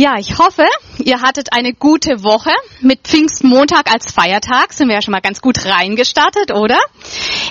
Ja, 0.00 0.16
ich 0.16 0.38
hoffe, 0.38 0.64
ihr 0.98 1.22
hattet 1.22 1.48
eine 1.52 1.74
gute 1.74 2.22
Woche. 2.22 2.52
Mit 2.80 3.00
Pfingstmontag 3.00 3.92
als 3.92 4.12
Feiertag 4.12 4.72
sind 4.72 4.86
wir 4.86 4.94
ja 4.94 5.02
schon 5.02 5.10
mal 5.10 5.20
ganz 5.20 5.40
gut 5.40 5.64
reingestartet, 5.64 6.52
oder? 6.52 6.78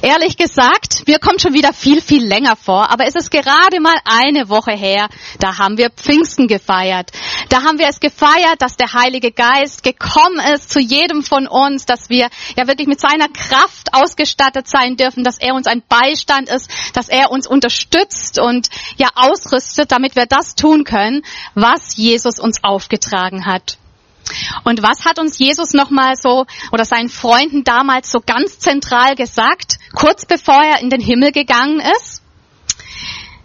Ehrlich 0.02 0.38
gesagt, 0.38 1.08
mir 1.08 1.20
kommt 1.20 1.42
schon 1.42 1.54
wieder 1.54 1.74
viel, 1.74 2.02
viel 2.02 2.26
länger 2.26 2.56
vor, 2.56 2.92
aber 2.92 3.06
es 3.06 3.16
ist 3.16 3.32
gerade 3.32 3.80
mal 3.80 3.96
eine 4.06 4.50
Woche 4.50 4.74
her, 4.74 5.10
da 5.40 5.58
haben 5.58 5.78
wir 5.78 5.90
Pfingsten 5.90 6.48
gefeiert. 6.48 7.12
Da 7.50 7.64
haben 7.64 7.80
wir 7.80 7.88
es 7.88 8.00
gefeiert, 8.00 8.60
dass 8.62 8.76
der 8.78 8.94
Heilige 8.94 9.32
Geist 9.32 9.84
gekommen 9.84 10.40
ist 10.54 10.70
zu 10.70 10.80
jedem 10.80 11.24
von 11.24 11.48
uns, 11.48 11.86
dass 11.86 12.10
wir 12.10 12.30
ja 12.56 12.68
wirklich 12.68 12.88
mit 12.88 13.00
seiner 13.00 13.30
Kraft 13.30 13.94
ausgestattet 13.94 14.68
sein 14.68 14.98
dürfen, 14.98 15.24
dass 15.24 15.38
er 15.38 15.54
uns 15.54 15.68
ein 15.68 15.84
Beistand 15.88 16.50
ist, 16.50 16.70
dass 16.94 17.10
er 17.10 17.32
uns 17.32 17.48
unterstützt 17.48 18.40
und 18.40 18.70
ja 18.98 19.10
ausrüstet, 19.16 19.92
damit 19.92 20.16
wir 20.16 20.26
das 20.26 20.56
tun 20.56 20.84
können, 20.84 21.24
was 21.56 21.96
Jesus 21.96 22.18
Jesus 22.18 22.40
uns 22.40 22.64
aufgetragen 22.64 23.46
hat. 23.46 23.78
Und 24.64 24.84
was 24.84 25.06
hat 25.06 25.20
uns 25.20 25.38
Jesus 25.40 25.74
nochmal 25.74 26.16
so 26.22 26.46
oder 26.72 26.86
seinen 26.86 27.10
Freunden 27.10 27.64
damals 27.64 28.12
so 28.12 28.20
ganz 28.26 28.60
zentral 28.60 29.16
gesagt, 29.16 29.78
kurz 29.94 30.26
bevor 30.26 30.62
er 30.64 30.82
in 30.82 30.90
den 30.90 31.02
Himmel 31.02 31.32
gegangen 31.32 31.80
ist? 31.80 32.22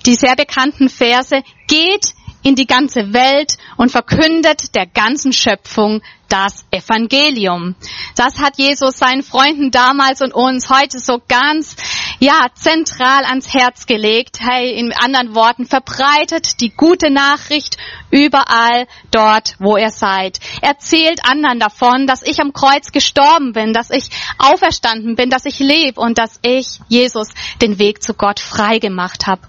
Die 0.06 0.14
sehr 0.14 0.34
bekannten 0.34 0.88
Verse, 0.88 1.42
geht 1.68 2.14
in 2.42 2.54
die 2.54 2.66
ganze 2.66 3.12
Welt 3.12 3.58
und 3.76 3.90
verkündet 3.90 4.74
der 4.74 4.86
ganzen 4.86 5.32
Schöpfung 5.32 6.02
das 6.32 6.64
Evangelium. 6.70 7.74
Das 8.16 8.38
hat 8.38 8.56
Jesus 8.56 8.96
seinen 8.96 9.22
Freunden 9.22 9.70
damals 9.70 10.22
und 10.22 10.32
uns 10.32 10.70
heute 10.70 10.98
so 10.98 11.20
ganz, 11.28 11.76
ja, 12.20 12.46
zentral 12.54 13.24
ans 13.26 13.52
Herz 13.52 13.84
gelegt. 13.84 14.40
Hey, 14.40 14.72
in 14.72 14.94
anderen 14.94 15.34
Worten, 15.34 15.66
verbreitet 15.66 16.62
die 16.62 16.70
gute 16.70 17.10
Nachricht 17.10 17.76
überall 18.10 18.86
dort, 19.10 19.56
wo 19.58 19.76
ihr 19.76 19.90
seid. 19.90 20.40
Erzählt 20.62 21.20
anderen 21.24 21.60
davon, 21.60 22.06
dass 22.06 22.22
ich 22.22 22.40
am 22.40 22.54
Kreuz 22.54 22.92
gestorben 22.92 23.52
bin, 23.52 23.74
dass 23.74 23.90
ich 23.90 24.08
auferstanden 24.38 25.16
bin, 25.16 25.28
dass 25.28 25.44
ich 25.44 25.58
lebe 25.58 26.00
und 26.00 26.16
dass 26.16 26.40
ich 26.40 26.80
Jesus 26.88 27.28
den 27.60 27.78
Weg 27.78 28.02
zu 28.02 28.14
Gott 28.14 28.40
frei 28.40 28.78
gemacht 28.78 29.26
habe. 29.26 29.42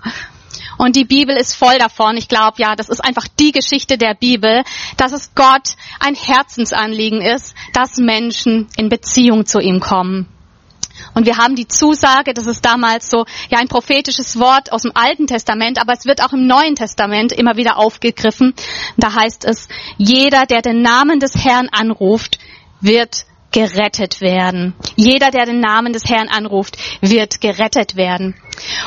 Und 0.83 0.97
die 0.97 1.05
Bibel 1.05 1.37
ist 1.37 1.55
voll 1.55 1.77
davon. 1.77 2.17
Ich 2.17 2.27
glaube, 2.27 2.55
ja, 2.57 2.75
das 2.75 2.89
ist 2.89 2.99
einfach 2.99 3.25
die 3.39 3.53
Geschichte 3.53 3.97
der 3.97 4.15
Bibel, 4.15 4.63
dass 4.97 5.13
es 5.13 5.33
Gott 5.33 5.77
ein 6.01 6.13
Herzensanliegen 6.13 7.21
ist, 7.21 7.55
dass 7.71 7.99
Menschen 7.99 8.67
in 8.75 8.89
Beziehung 8.89 9.45
zu 9.45 9.59
ihm 9.59 9.79
kommen. 9.79 10.27
Und 11.13 11.25
wir 11.25 11.37
haben 11.37 11.55
die 11.55 11.69
Zusage, 11.69 12.33
das 12.33 12.47
ist 12.47 12.65
damals 12.65 13.09
so, 13.09 13.25
ja, 13.49 13.59
ein 13.59 13.69
prophetisches 13.69 14.37
Wort 14.39 14.73
aus 14.73 14.81
dem 14.81 14.91
Alten 14.93 15.25
Testament, 15.25 15.79
aber 15.79 15.93
es 15.93 16.05
wird 16.05 16.21
auch 16.21 16.33
im 16.33 16.47
Neuen 16.47 16.75
Testament 16.75 17.31
immer 17.31 17.55
wieder 17.55 17.77
aufgegriffen. 17.77 18.53
Da 18.97 19.13
heißt 19.13 19.45
es, 19.45 19.69
jeder, 19.97 20.45
der 20.45 20.61
den 20.61 20.81
Namen 20.81 21.21
des 21.21 21.33
Herrn 21.35 21.69
anruft, 21.71 22.39
wird 22.81 23.25
gerettet 23.53 24.19
werden. 24.19 24.73
Jeder, 24.97 25.31
der 25.31 25.45
den 25.45 25.61
Namen 25.61 25.93
des 25.93 26.03
Herrn 26.05 26.27
anruft, 26.27 26.77
wird 27.01 27.39
gerettet 27.39 27.95
werden. 27.95 28.35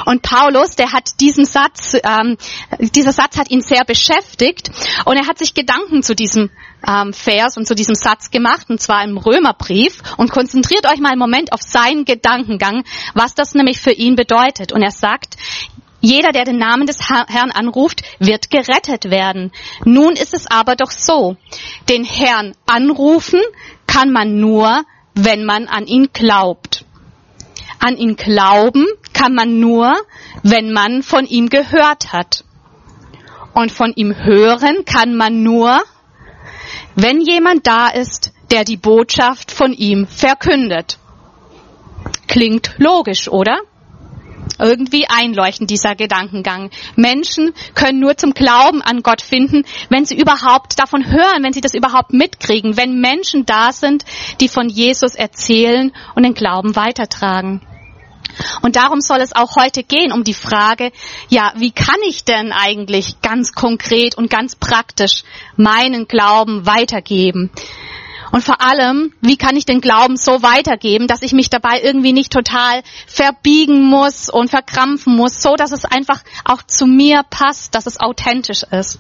Und 0.05 0.23
Paulus, 0.23 0.77
der 0.77 0.93
hat 0.93 1.21
diesen 1.21 1.47
Satz, 1.47 1.97
ähm, 2.03 2.37
dieser 2.81 3.13
Satz 3.13 3.39
hat 3.39 3.51
ihn 3.51 3.63
sehr 3.63 3.85
beschäftigt 3.85 4.71
und 5.05 5.17
er 5.17 5.27
hat 5.27 5.39
sich 5.39 5.55
Gedanken 5.55 6.03
zu 6.03 6.15
diesem 6.15 6.51
ähm, 6.87 7.13
Vers 7.13 7.57
und 7.57 7.67
zu 7.67 7.75
diesem 7.75 7.95
Satz 7.95 8.31
gemacht, 8.31 8.69
und 8.69 8.81
zwar 8.81 9.03
im 9.05 9.17
Römerbrief. 9.17 10.03
Und 10.17 10.31
konzentriert 10.31 10.87
euch 10.91 11.01
mal 11.01 11.11
einen 11.11 11.19
Moment 11.19 11.53
auf 11.53 11.63
seinen 11.63 12.05
Gedankengang, 12.05 12.85
was 13.15 13.35
das 13.35 13.55
nämlich 13.55 13.81
für 13.81 13.93
ihn 13.93 14.17
bedeutet. 14.17 14.73
Und 14.73 14.83
er 14.83 14.91
sagt, 14.91 15.37
jeder, 16.01 16.31
der 16.31 16.45
den 16.45 16.59
Namen 16.59 16.87
des 16.87 17.09
Herrn 17.09 17.51
anruft, 17.51 18.03
wird 18.19 18.51
gerettet 18.51 19.11
werden. 19.11 19.51
Nun 19.85 20.13
ist 20.13 20.35
es 20.35 20.47
aber 20.47 20.77
doch 20.77 20.91
so, 20.91 21.37
den 21.89 22.05
Herrn 22.05 22.55
anrufen 22.67 23.41
kann 23.97 24.13
man 24.13 24.39
nur, 24.39 24.85
wenn 25.15 25.47
man 25.47 25.69
an 25.69 25.87
ihn 25.87 26.11
glaubt. 26.13 26.85
An 27.79 27.97
ihn 27.97 28.17
glauben 28.17 28.85
kann 29.15 29.35
man 29.35 29.59
nur, 29.59 29.95
wenn 30.43 30.71
man 30.71 31.03
von 31.03 31.25
ihm 31.25 31.49
gehört 31.49 32.13
hat. 32.13 32.45
Und 33.55 33.73
von 33.73 33.95
ihm 33.95 34.15
hören 34.15 34.85
kann 34.85 35.17
man 35.17 35.43
nur, 35.43 35.83
wenn 36.95 37.23
jemand 37.23 37.67
da 37.67 37.89
ist, 37.89 38.35
der 38.51 38.65
die 38.65 38.77
Botschaft 38.77 39.51
von 39.51 39.73
ihm 39.73 40.07
verkündet. 40.07 40.99
Klingt 42.29 42.75
logisch, 42.77 43.29
oder? 43.29 43.61
Irgendwie 44.59 45.07
einleuchten, 45.09 45.67
dieser 45.67 45.95
Gedankengang. 45.95 46.71
Menschen 46.97 47.53
können 47.75 48.01
nur 48.01 48.17
zum 48.17 48.33
Glauben 48.33 48.83
an 48.83 49.03
Gott 49.03 49.23
finden, 49.23 49.65
wenn 49.89 50.05
sie 50.05 50.17
überhaupt 50.17 50.79
davon 50.79 51.07
hören, 51.07 51.43
wenn 51.43 51.53
sie 51.53 51.61
das 51.61 51.75
überhaupt 51.75 52.13
mitkriegen, 52.13 52.77
wenn 52.77 53.01
Menschen 53.01 53.47
da 53.47 53.73
sind, 53.73 54.05
die 54.41 54.49
von 54.49 54.69
Jesus 54.69 55.15
erzählen 55.15 55.93
und 56.15 56.23
den 56.23 56.35
Glauben 56.35 56.77
weitertragen. 56.77 57.61
Und 58.63 58.77
darum 58.77 59.01
soll 59.01 59.21
es 59.21 59.35
auch 59.35 59.57
heute 59.57 59.83
gehen, 59.83 60.13
um 60.13 60.25
die 60.25 60.35
Frage, 60.35 60.93
ja, 61.29 61.53
wie 61.57 61.71
kann 61.71 61.97
ich 62.07 62.25
denn 62.25 62.53
eigentlich 62.53 63.21
ganz 63.23 63.53
konkret 63.53 64.17
und 64.17 64.31
ganz 64.31 64.57
praktisch 64.57 65.23
meinen 65.57 66.07
Glauben 66.07 66.67
weitergeben? 66.67 67.51
Und 68.33 68.43
vor 68.43 68.61
allem, 68.61 69.13
wie 69.21 69.37
kann 69.37 69.57
ich 69.57 69.65
den 69.67 69.81
Glauben 69.81 70.17
so 70.17 70.43
weitergeben, 70.43 71.07
dass 71.07 71.23
ich 71.23 71.33
mich 71.33 71.51
dabei 71.51 71.81
irgendwie 71.83 72.13
nicht 72.13 72.33
total 72.33 72.83
verbiegen 73.07 73.85
muss 73.85 74.29
und 74.29 74.51
verkrampfen 74.51 75.17
muss, 75.17 75.43
so 75.43 75.55
dass 75.55 75.73
es 75.73 75.85
einfach 75.85 76.23
auch 76.45 76.63
zu 76.63 76.87
mir 76.87 77.23
passt, 77.29 77.75
dass 77.75 77.87
es 77.87 78.01
authentisch 78.01 78.63
ist. 78.65 78.99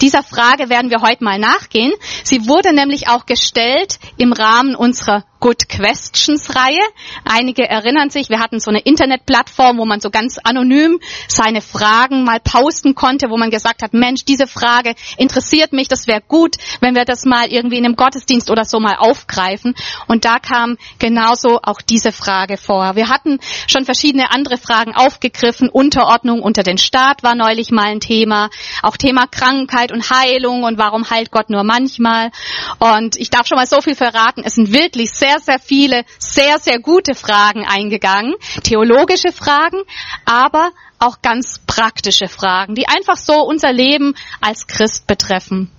Dieser 0.00 0.22
Frage 0.22 0.68
werden 0.68 0.90
wir 0.90 1.00
heute 1.00 1.24
mal 1.24 1.38
nachgehen. 1.38 1.92
Sie 2.22 2.48
wurde 2.48 2.72
nämlich 2.72 3.08
auch 3.08 3.26
gestellt 3.26 3.98
im 4.16 4.32
Rahmen 4.32 4.74
unserer 4.74 5.24
Good 5.44 5.68
Questions 5.68 6.56
Reihe. 6.56 6.80
Einige 7.22 7.68
erinnern 7.68 8.08
sich, 8.08 8.30
wir 8.30 8.40
hatten 8.40 8.60
so 8.60 8.70
eine 8.70 8.80
Internetplattform, 8.80 9.76
wo 9.76 9.84
man 9.84 10.00
so 10.00 10.08
ganz 10.08 10.38
anonym 10.42 11.00
seine 11.28 11.60
Fragen 11.60 12.24
mal 12.24 12.40
posten 12.40 12.94
konnte, 12.94 13.28
wo 13.28 13.36
man 13.36 13.50
gesagt 13.50 13.82
hat, 13.82 13.92
Mensch, 13.92 14.24
diese 14.24 14.46
Frage 14.46 14.94
interessiert 15.18 15.74
mich, 15.74 15.86
das 15.88 16.06
wäre 16.06 16.22
gut, 16.26 16.56
wenn 16.80 16.94
wir 16.94 17.04
das 17.04 17.26
mal 17.26 17.52
irgendwie 17.52 17.76
in 17.76 17.84
einem 17.84 17.94
Gottesdienst 17.94 18.50
oder 18.50 18.64
so 18.64 18.80
mal 18.80 18.96
aufgreifen. 18.96 19.74
Und 20.08 20.24
da 20.24 20.38
kam 20.38 20.78
genauso 20.98 21.60
auch 21.62 21.82
diese 21.82 22.10
Frage 22.10 22.56
vor. 22.56 22.96
Wir 22.96 23.10
hatten 23.10 23.38
schon 23.66 23.84
verschiedene 23.84 24.30
andere 24.30 24.56
Fragen 24.56 24.94
aufgegriffen. 24.94 25.68
Unterordnung 25.68 26.40
unter 26.40 26.62
den 26.62 26.78
Staat 26.78 27.22
war 27.22 27.34
neulich 27.34 27.70
mal 27.70 27.88
ein 27.88 28.00
Thema. 28.00 28.48
Auch 28.80 28.96
Thema 28.96 29.26
Krankheit 29.26 29.92
und 29.92 30.08
Heilung 30.08 30.62
und 30.62 30.78
warum 30.78 31.10
heilt 31.10 31.30
Gott 31.30 31.50
nur 31.50 31.64
manchmal. 31.64 32.30
Und 32.78 33.18
ich 33.18 33.28
darf 33.28 33.46
schon 33.46 33.56
mal 33.56 33.66
so 33.66 33.82
viel 33.82 33.94
verraten. 33.94 34.42
Es 34.42 34.54
sind 34.54 34.72
wirklich 34.72 35.10
sehr 35.10 35.33
sehr, 35.34 35.40
sehr 35.40 35.58
viele 35.58 36.04
sehr, 36.18 36.58
sehr 36.58 36.78
gute 36.78 37.14
Fragen 37.14 37.64
eingegangen, 37.66 38.34
theologische 38.62 39.32
Fragen, 39.32 39.82
aber 40.24 40.70
auch 40.98 41.22
ganz 41.22 41.60
praktische 41.66 42.28
Fragen, 42.28 42.74
die 42.74 42.88
einfach 42.88 43.16
so 43.16 43.40
unser 43.42 43.72
Leben 43.72 44.14
als 44.40 44.66
Christ 44.66 45.06
betreffen. 45.06 45.70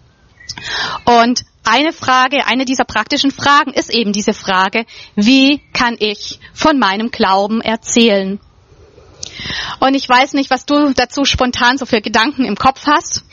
Und 1.06 1.44
eine 1.64 1.94
Frage, 1.94 2.46
eine 2.46 2.66
dieser 2.66 2.86
praktischen 2.86 3.32
Fragen 3.32 3.74
ist 3.74 3.90
eben 3.90 4.14
diese 4.14 4.34
Frage, 4.34 4.86
wie 5.16 5.62
kann 5.74 5.96
ich 6.00 6.40
von 6.54 6.78
meinem 6.78 7.10
Glauben 7.10 7.62
erzählen? 7.62 8.40
Und 9.80 9.96
ich 9.96 10.08
weiß 10.08 10.34
nicht, 10.34 10.50
was 10.50 10.66
du 10.66 10.94
dazu 10.94 11.26
spontan 11.26 11.78
so 11.78 11.86
für 11.86 12.02
Gedanken 12.02 12.46
im 12.46 12.56
Kopf 12.56 12.86
hast 12.88 13.24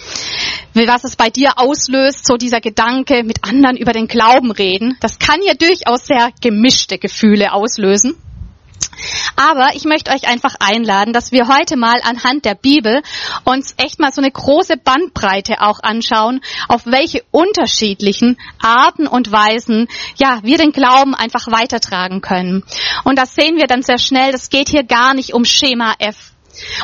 was 0.75 1.04
es 1.04 1.16
bei 1.16 1.31
dir 1.31 1.59
auslöst, 1.59 2.26
so 2.26 2.37
dieser 2.37 2.60
Gedanke, 2.60 3.25
mit 3.25 3.44
anderen 3.44 3.76
über 3.76 3.92
den 3.92 4.09
Glauben 4.09 4.50
reden. 4.50 4.97
Das 5.00 5.19
kann 5.19 5.41
ja 5.42 5.54
durchaus 5.54 6.06
sehr 6.06 6.31
gemischte 6.41 6.98
Gefühle 6.98 7.53
auslösen. 7.53 8.15
Aber 9.36 9.70
ich 9.74 9.84
möchte 9.84 10.10
euch 10.10 10.28
einfach 10.28 10.54
einladen, 10.60 11.12
dass 11.12 11.32
wir 11.32 11.48
heute 11.48 11.76
mal 11.76 12.00
anhand 12.02 12.44
der 12.44 12.54
Bibel 12.54 13.02
uns 13.44 13.74
echt 13.76 13.98
mal 13.98 14.12
so 14.12 14.20
eine 14.20 14.30
große 14.30 14.76
Bandbreite 14.76 15.60
auch 15.60 15.80
anschauen, 15.82 16.41
auf 16.68 16.86
welche 16.86 17.22
unterschiedlichen 17.30 18.38
Arten 18.60 19.06
und 19.06 19.30
Weisen, 19.32 19.88
ja, 20.16 20.41
wir 20.42 20.59
den 20.59 20.72
Glauben 20.72 21.15
einfach 21.15 21.47
weitertragen 21.48 22.21
können. 22.21 22.65
Und 23.04 23.18
das 23.18 23.34
sehen 23.34 23.56
wir 23.56 23.66
dann 23.66 23.82
sehr 23.82 23.98
schnell, 23.98 24.32
das 24.32 24.50
geht 24.50 24.68
hier 24.68 24.84
gar 24.84 25.15
nicht 25.15 25.34
um 25.34 25.44
Schema 25.44 25.94
F. 25.98 26.31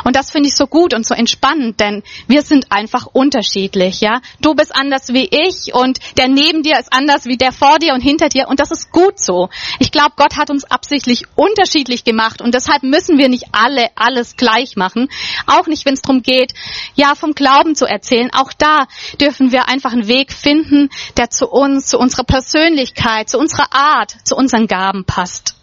Und 0.05 0.17
das 0.17 0.31
finde 0.31 0.49
ich 0.49 0.57
so 0.57 0.67
gut 0.67 0.95
und 0.95 1.07
so 1.07 1.15
entspannend, 1.15 1.81
denn 1.81 2.03
wir 2.27 2.43
sind 2.43 2.71
einfach 2.71 3.07
unterschiedlich, 3.07 4.01
ja. 4.01 4.21
Du 4.41 4.55
bist 4.55 4.75
anders 4.75 5.09
wie 5.09 5.29
ich 5.31 5.75
und 5.75 5.99
der 6.17 6.29
neben 6.29 6.63
dir 6.63 6.79
ist 6.79 6.93
anders 6.93 7.27
wie 7.27 7.37
der 7.37 7.53
vor 7.53 7.79
dir 7.79 7.95
und 7.95 8.01
hinter 8.01 8.29
dir 8.29 8.49
und 8.49 8.61
das 8.61 8.71
ist 8.71 8.91
gut 8.91 9.19
so. 9.19 9.49
Ich 9.79 9.93
glaube, 9.93 10.13
Gott 10.17 10.37
hat 10.37 10.51
uns 10.51 10.65
absichtlich 10.65 11.25
unterschiedlich 11.35 12.05
gemacht 12.05 12.41
und 12.41 12.55
deshalb 12.55 12.83
müssen 12.83 13.19
wir 13.19 13.29
nicht 13.29 13.47
alle 13.53 13.89
alles 13.95 14.37
gleich 14.37 14.77
machen. 14.77 15.09
Auch 15.47 15.67
nicht, 15.67 15.85
wenn 15.85 15.95
es 15.95 16.03
darum 16.03 16.23
geht, 16.23 16.53
ja, 16.95 17.15
vom 17.15 17.33
Glauben 17.33 17.75
zu 17.75 17.87
erzählen. 17.87 18.31
Auch 18.33 18.53
da 18.53 18.87
dürfen 19.21 19.53
wir 19.53 19.69
einfach 19.69 19.93
einen 19.93 20.09
Weg 20.09 20.33
finden, 20.33 20.91
der 21.17 21.31
zu 21.31 21.49
uns, 21.49 21.87
zu 21.87 21.99
unserer 21.99 22.25
Persönlichkeit, 22.25 23.29
zu 23.29 23.39
unserer 23.39 23.73
Art, 23.73 24.15
zu 24.25 24.37
unseren 24.37 24.67
Gaben 24.67 25.05
passt. 25.05 25.55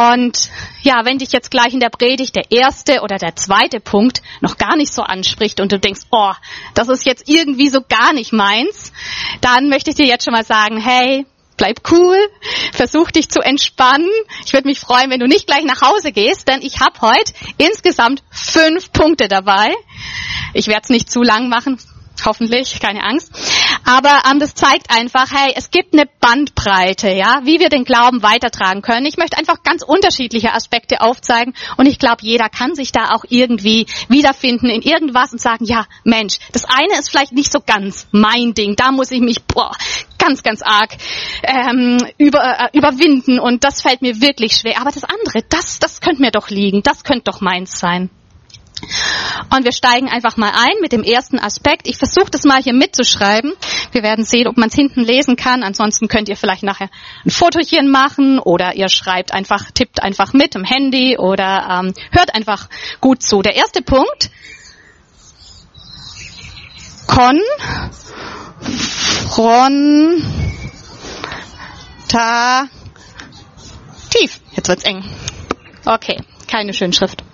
Und 0.00 0.48
ja, 0.82 1.04
wenn 1.04 1.18
dich 1.18 1.30
jetzt 1.32 1.50
gleich 1.50 1.74
in 1.74 1.80
der 1.80 1.90
Predigt 1.90 2.34
der 2.34 2.50
erste 2.50 3.02
oder 3.02 3.18
der 3.18 3.36
zweite 3.36 3.80
Punkt 3.80 4.22
noch 4.40 4.56
gar 4.56 4.76
nicht 4.76 4.94
so 4.94 5.02
anspricht 5.02 5.60
und 5.60 5.72
du 5.72 5.78
denkst, 5.78 6.02
oh, 6.10 6.32
das 6.72 6.88
ist 6.88 7.04
jetzt 7.04 7.28
irgendwie 7.28 7.68
so 7.68 7.80
gar 7.86 8.14
nicht 8.14 8.32
meins, 8.32 8.92
dann 9.42 9.68
möchte 9.68 9.90
ich 9.90 9.96
dir 9.96 10.06
jetzt 10.06 10.24
schon 10.24 10.32
mal 10.32 10.44
sagen, 10.44 10.80
hey, 10.80 11.26
bleib 11.58 11.82
cool, 11.90 12.16
versuch 12.72 13.10
dich 13.10 13.28
zu 13.28 13.40
entspannen. 13.40 14.08
Ich 14.46 14.54
würde 14.54 14.68
mich 14.68 14.80
freuen, 14.80 15.10
wenn 15.10 15.20
du 15.20 15.26
nicht 15.26 15.46
gleich 15.46 15.64
nach 15.64 15.82
Hause 15.82 16.12
gehst, 16.12 16.48
denn 16.48 16.62
ich 16.62 16.80
habe 16.80 16.98
heute 17.02 17.34
insgesamt 17.58 18.22
fünf 18.30 18.92
Punkte 18.92 19.28
dabei. 19.28 19.74
Ich 20.54 20.68
werde 20.68 20.80
es 20.84 20.88
nicht 20.88 21.10
zu 21.10 21.22
lang 21.22 21.50
machen, 21.50 21.78
hoffentlich, 22.24 22.80
keine 22.80 23.02
Angst. 23.02 23.32
Aber 23.84 24.22
ähm, 24.30 24.38
das 24.38 24.54
zeigt 24.54 24.90
einfach, 24.90 25.30
hey, 25.32 25.52
es 25.56 25.70
gibt 25.70 25.92
eine 25.92 26.06
Bandbreite, 26.20 27.10
ja, 27.10 27.40
wie 27.44 27.60
wir 27.60 27.68
den 27.68 27.84
Glauben 27.84 28.22
weitertragen 28.22 28.82
können. 28.82 29.06
Ich 29.06 29.16
möchte 29.16 29.38
einfach 29.38 29.62
ganz 29.62 29.82
unterschiedliche 29.82 30.52
Aspekte 30.52 31.00
aufzeigen 31.00 31.54
und 31.76 31.86
ich 31.86 31.98
glaube, 31.98 32.22
jeder 32.22 32.48
kann 32.48 32.74
sich 32.74 32.92
da 32.92 33.10
auch 33.10 33.24
irgendwie 33.28 33.86
wiederfinden 34.08 34.68
in 34.68 34.82
irgendwas 34.82 35.32
und 35.32 35.40
sagen, 35.40 35.64
ja, 35.64 35.86
Mensch, 36.04 36.38
das 36.52 36.64
eine 36.64 36.98
ist 36.98 37.10
vielleicht 37.10 37.32
nicht 37.32 37.52
so 37.52 37.60
ganz 37.64 38.06
mein 38.12 38.54
Ding, 38.54 38.76
da 38.76 38.92
muss 38.92 39.10
ich 39.10 39.20
mich 39.20 39.42
boah, 39.44 39.72
ganz, 40.18 40.42
ganz 40.42 40.62
arg 40.62 40.96
ähm, 41.42 41.98
über, 42.18 42.42
äh, 42.42 42.68
überwinden 42.72 43.40
und 43.40 43.64
das 43.64 43.82
fällt 43.82 44.02
mir 44.02 44.20
wirklich 44.20 44.52
schwer. 44.52 44.80
Aber 44.80 44.90
das 44.90 45.04
andere, 45.04 45.42
das, 45.48 45.78
das 45.78 46.00
könnte 46.00 46.22
mir 46.22 46.30
doch 46.30 46.50
liegen, 46.50 46.82
das 46.82 47.04
könnte 47.04 47.24
doch 47.24 47.40
meins 47.40 47.78
sein. 47.78 48.10
Und 49.54 49.64
wir 49.64 49.72
steigen 49.72 50.08
einfach 50.08 50.36
mal 50.36 50.52
ein 50.54 50.80
mit 50.80 50.92
dem 50.92 51.02
ersten 51.02 51.38
Aspekt. 51.38 51.86
Ich 51.86 51.96
versuche 51.96 52.30
das 52.30 52.44
mal 52.44 52.62
hier 52.62 52.72
mitzuschreiben. 52.72 53.52
Wir 53.92 54.02
werden 54.02 54.24
sehen, 54.24 54.46
ob 54.46 54.56
man 54.56 54.68
es 54.68 54.74
hinten 54.74 55.02
lesen 55.02 55.36
kann. 55.36 55.62
Ansonsten 55.62 56.08
könnt 56.08 56.28
ihr 56.28 56.36
vielleicht 56.36 56.62
nachher 56.62 56.88
ein 57.24 57.30
Fotochen 57.30 57.90
machen 57.90 58.38
oder 58.38 58.74
ihr 58.74 58.88
schreibt 58.88 59.32
einfach, 59.32 59.70
tippt 59.72 60.02
einfach 60.02 60.32
mit 60.32 60.54
im 60.54 60.64
Handy 60.64 61.18
oder 61.18 61.82
ähm, 61.82 61.94
hört 62.12 62.34
einfach 62.34 62.68
gut 63.00 63.22
zu. 63.22 63.42
Der 63.42 63.56
erste 63.56 63.82
Punkt. 63.82 64.30
Kon, 67.06 67.40
fron, 69.30 70.22
ta, 72.08 72.68
tief. 74.10 74.40
Jetzt 74.52 74.68
wird's 74.68 74.84
eng. 74.84 75.04
Okay, 75.84 76.18
keine 76.46 76.72
Schönschrift. 76.72 77.24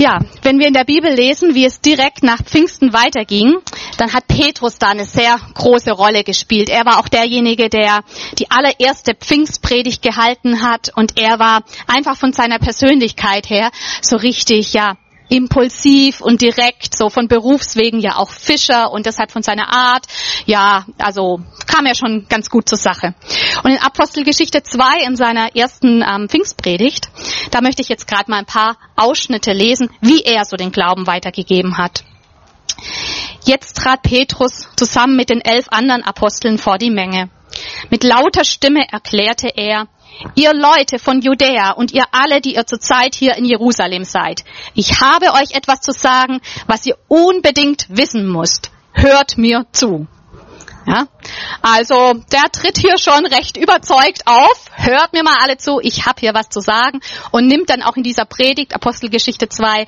Ja, 0.00 0.18
wenn 0.40 0.58
wir 0.58 0.66
in 0.66 0.72
der 0.72 0.84
Bibel 0.84 1.12
lesen, 1.12 1.54
wie 1.54 1.66
es 1.66 1.82
direkt 1.82 2.22
nach 2.22 2.42
Pfingsten 2.42 2.94
weiterging, 2.94 3.58
dann 3.98 4.14
hat 4.14 4.28
Petrus 4.28 4.78
da 4.78 4.88
eine 4.88 5.04
sehr 5.04 5.38
große 5.52 5.90
Rolle 5.90 6.24
gespielt. 6.24 6.70
Er 6.70 6.86
war 6.86 7.00
auch 7.00 7.08
derjenige, 7.08 7.68
der 7.68 8.00
die 8.38 8.50
allererste 8.50 9.14
Pfingstpredigt 9.14 10.00
gehalten 10.00 10.62
hat 10.62 10.90
und 10.96 11.18
er 11.18 11.38
war 11.38 11.64
einfach 11.86 12.16
von 12.16 12.32
seiner 12.32 12.58
Persönlichkeit 12.58 13.50
her 13.50 13.70
so 14.00 14.16
richtig, 14.16 14.72
ja, 14.72 14.96
impulsiv 15.30 16.20
und 16.20 16.42
direkt, 16.42 16.96
so 16.96 17.08
von 17.08 17.28
Berufswegen 17.28 18.00
ja 18.00 18.16
auch 18.16 18.30
Fischer 18.30 18.92
und 18.92 19.06
deshalb 19.06 19.30
von 19.30 19.42
seiner 19.42 19.72
Art, 19.72 20.06
ja, 20.44 20.84
also 20.98 21.40
kam 21.66 21.86
er 21.86 21.94
schon 21.94 22.26
ganz 22.28 22.50
gut 22.50 22.68
zur 22.68 22.78
Sache. 22.78 23.14
Und 23.62 23.70
in 23.70 23.78
Apostelgeschichte 23.78 24.62
2 24.62 25.06
in 25.06 25.16
seiner 25.16 25.56
ersten 25.56 26.02
ähm, 26.02 26.28
Pfingstpredigt, 26.28 27.08
da 27.50 27.60
möchte 27.60 27.80
ich 27.80 27.88
jetzt 27.88 28.06
gerade 28.06 28.30
mal 28.30 28.38
ein 28.38 28.46
paar 28.46 28.76
Ausschnitte 28.96 29.52
lesen, 29.52 29.90
wie 30.00 30.22
er 30.22 30.44
so 30.44 30.56
den 30.56 30.72
Glauben 30.72 31.06
weitergegeben 31.06 31.78
hat. 31.78 32.04
Jetzt 33.44 33.76
trat 33.76 34.02
Petrus 34.02 34.68
zusammen 34.76 35.16
mit 35.16 35.30
den 35.30 35.40
elf 35.40 35.66
anderen 35.70 36.02
Aposteln 36.02 36.58
vor 36.58 36.78
die 36.78 36.90
Menge. 36.90 37.30
Mit 37.90 38.04
lauter 38.04 38.44
Stimme 38.44 38.86
erklärte 38.90 39.48
er, 39.48 39.86
Ihr 40.34 40.52
Leute 40.52 40.98
von 40.98 41.20
Judäa 41.20 41.72
und 41.72 41.92
ihr 41.92 42.04
alle, 42.12 42.40
die 42.40 42.54
ihr 42.54 42.66
zurzeit 42.66 43.14
hier 43.14 43.36
in 43.36 43.44
Jerusalem 43.44 44.04
seid, 44.04 44.44
ich 44.74 45.00
habe 45.00 45.32
euch 45.32 45.54
etwas 45.54 45.80
zu 45.80 45.92
sagen, 45.92 46.40
was 46.66 46.84
ihr 46.86 46.96
unbedingt 47.08 47.86
wissen 47.88 48.30
müsst. 48.30 48.70
Hört 48.92 49.38
mir 49.38 49.66
zu. 49.72 50.06
Ja? 50.86 51.06
Also 51.62 52.14
der 52.32 52.50
tritt 52.52 52.78
hier 52.78 52.98
schon 52.98 53.26
recht 53.26 53.56
überzeugt 53.56 54.26
auf, 54.26 54.64
hört 54.74 55.12
mir 55.12 55.22
mal 55.22 55.36
alle 55.40 55.56
zu, 55.56 55.78
ich 55.80 56.06
habe 56.06 56.20
hier 56.20 56.34
was 56.34 56.48
zu 56.48 56.60
sagen 56.60 57.00
und 57.30 57.46
nimmt 57.46 57.70
dann 57.70 57.82
auch 57.82 57.96
in 57.96 58.02
dieser 58.02 58.24
Predigt, 58.24 58.74
Apostelgeschichte 58.74 59.48
2, 59.48 59.86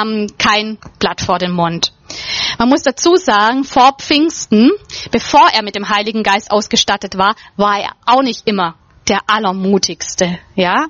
ähm, 0.00 0.28
kein 0.38 0.78
Blatt 0.98 1.20
vor 1.20 1.38
den 1.38 1.52
Mund. 1.52 1.92
Man 2.58 2.68
muss 2.68 2.82
dazu 2.82 3.16
sagen, 3.16 3.64
vor 3.64 3.96
Pfingsten, 3.98 4.70
bevor 5.10 5.48
er 5.52 5.62
mit 5.62 5.74
dem 5.74 5.88
Heiligen 5.88 6.22
Geist 6.22 6.50
ausgestattet 6.50 7.16
war, 7.18 7.34
war 7.56 7.80
er 7.80 7.92
auch 8.06 8.22
nicht 8.22 8.46
immer 8.46 8.76
der 9.08 9.20
Allermutigste, 9.26 10.38
ja. 10.54 10.86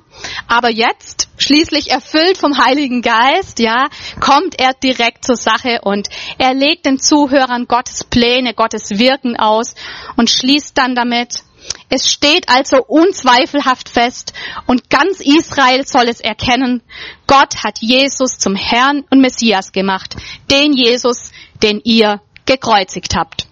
Aber 0.47 0.69
jetzt, 0.69 1.29
schließlich 1.37 1.91
erfüllt 1.91 2.37
vom 2.37 2.57
Heiligen 2.57 3.01
Geist, 3.01 3.59
ja, 3.59 3.87
kommt 4.19 4.59
er 4.59 4.73
direkt 4.73 5.25
zur 5.25 5.35
Sache 5.35 5.79
und 5.83 6.09
er 6.37 6.53
legt 6.53 6.85
den 6.85 6.99
Zuhörern 6.99 7.65
Gottes 7.67 8.03
Pläne, 8.03 8.53
Gottes 8.53 8.91
Wirken 8.91 9.37
aus 9.37 9.75
und 10.15 10.29
schließt 10.29 10.77
dann 10.77 10.95
damit, 10.95 11.43
es 11.89 12.11
steht 12.11 12.47
also 12.49 12.77
unzweifelhaft 12.85 13.89
fest 13.89 14.33
und 14.67 14.89
ganz 14.89 15.19
Israel 15.19 15.85
soll 15.85 16.07
es 16.07 16.19
erkennen, 16.19 16.83
Gott 17.27 17.63
hat 17.63 17.79
Jesus 17.79 18.37
zum 18.37 18.55
Herrn 18.55 19.03
und 19.09 19.19
Messias 19.19 19.71
gemacht, 19.71 20.15
den 20.51 20.73
Jesus, 20.73 21.31
den 21.63 21.81
ihr 21.83 22.21
gekreuzigt 22.45 23.15
habt 23.15 23.47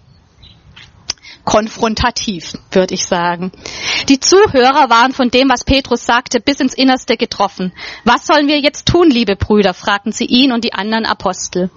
konfrontativ, 1.44 2.54
würde 2.70 2.94
ich 2.94 3.06
sagen. 3.06 3.52
Die 4.08 4.20
Zuhörer 4.20 4.90
waren 4.90 5.12
von 5.12 5.30
dem, 5.30 5.48
was 5.48 5.64
Petrus 5.64 6.04
sagte, 6.04 6.40
bis 6.40 6.60
ins 6.60 6.74
Innerste 6.74 7.16
getroffen. 7.16 7.72
Was 8.04 8.26
sollen 8.26 8.48
wir 8.48 8.60
jetzt 8.60 8.86
tun, 8.86 9.10
liebe 9.10 9.36
Brüder? 9.36 9.74
fragten 9.74 10.12
sie 10.12 10.24
ihn 10.24 10.52
und 10.52 10.64
die 10.64 10.72
anderen 10.72 11.06
Apostel. 11.06 11.70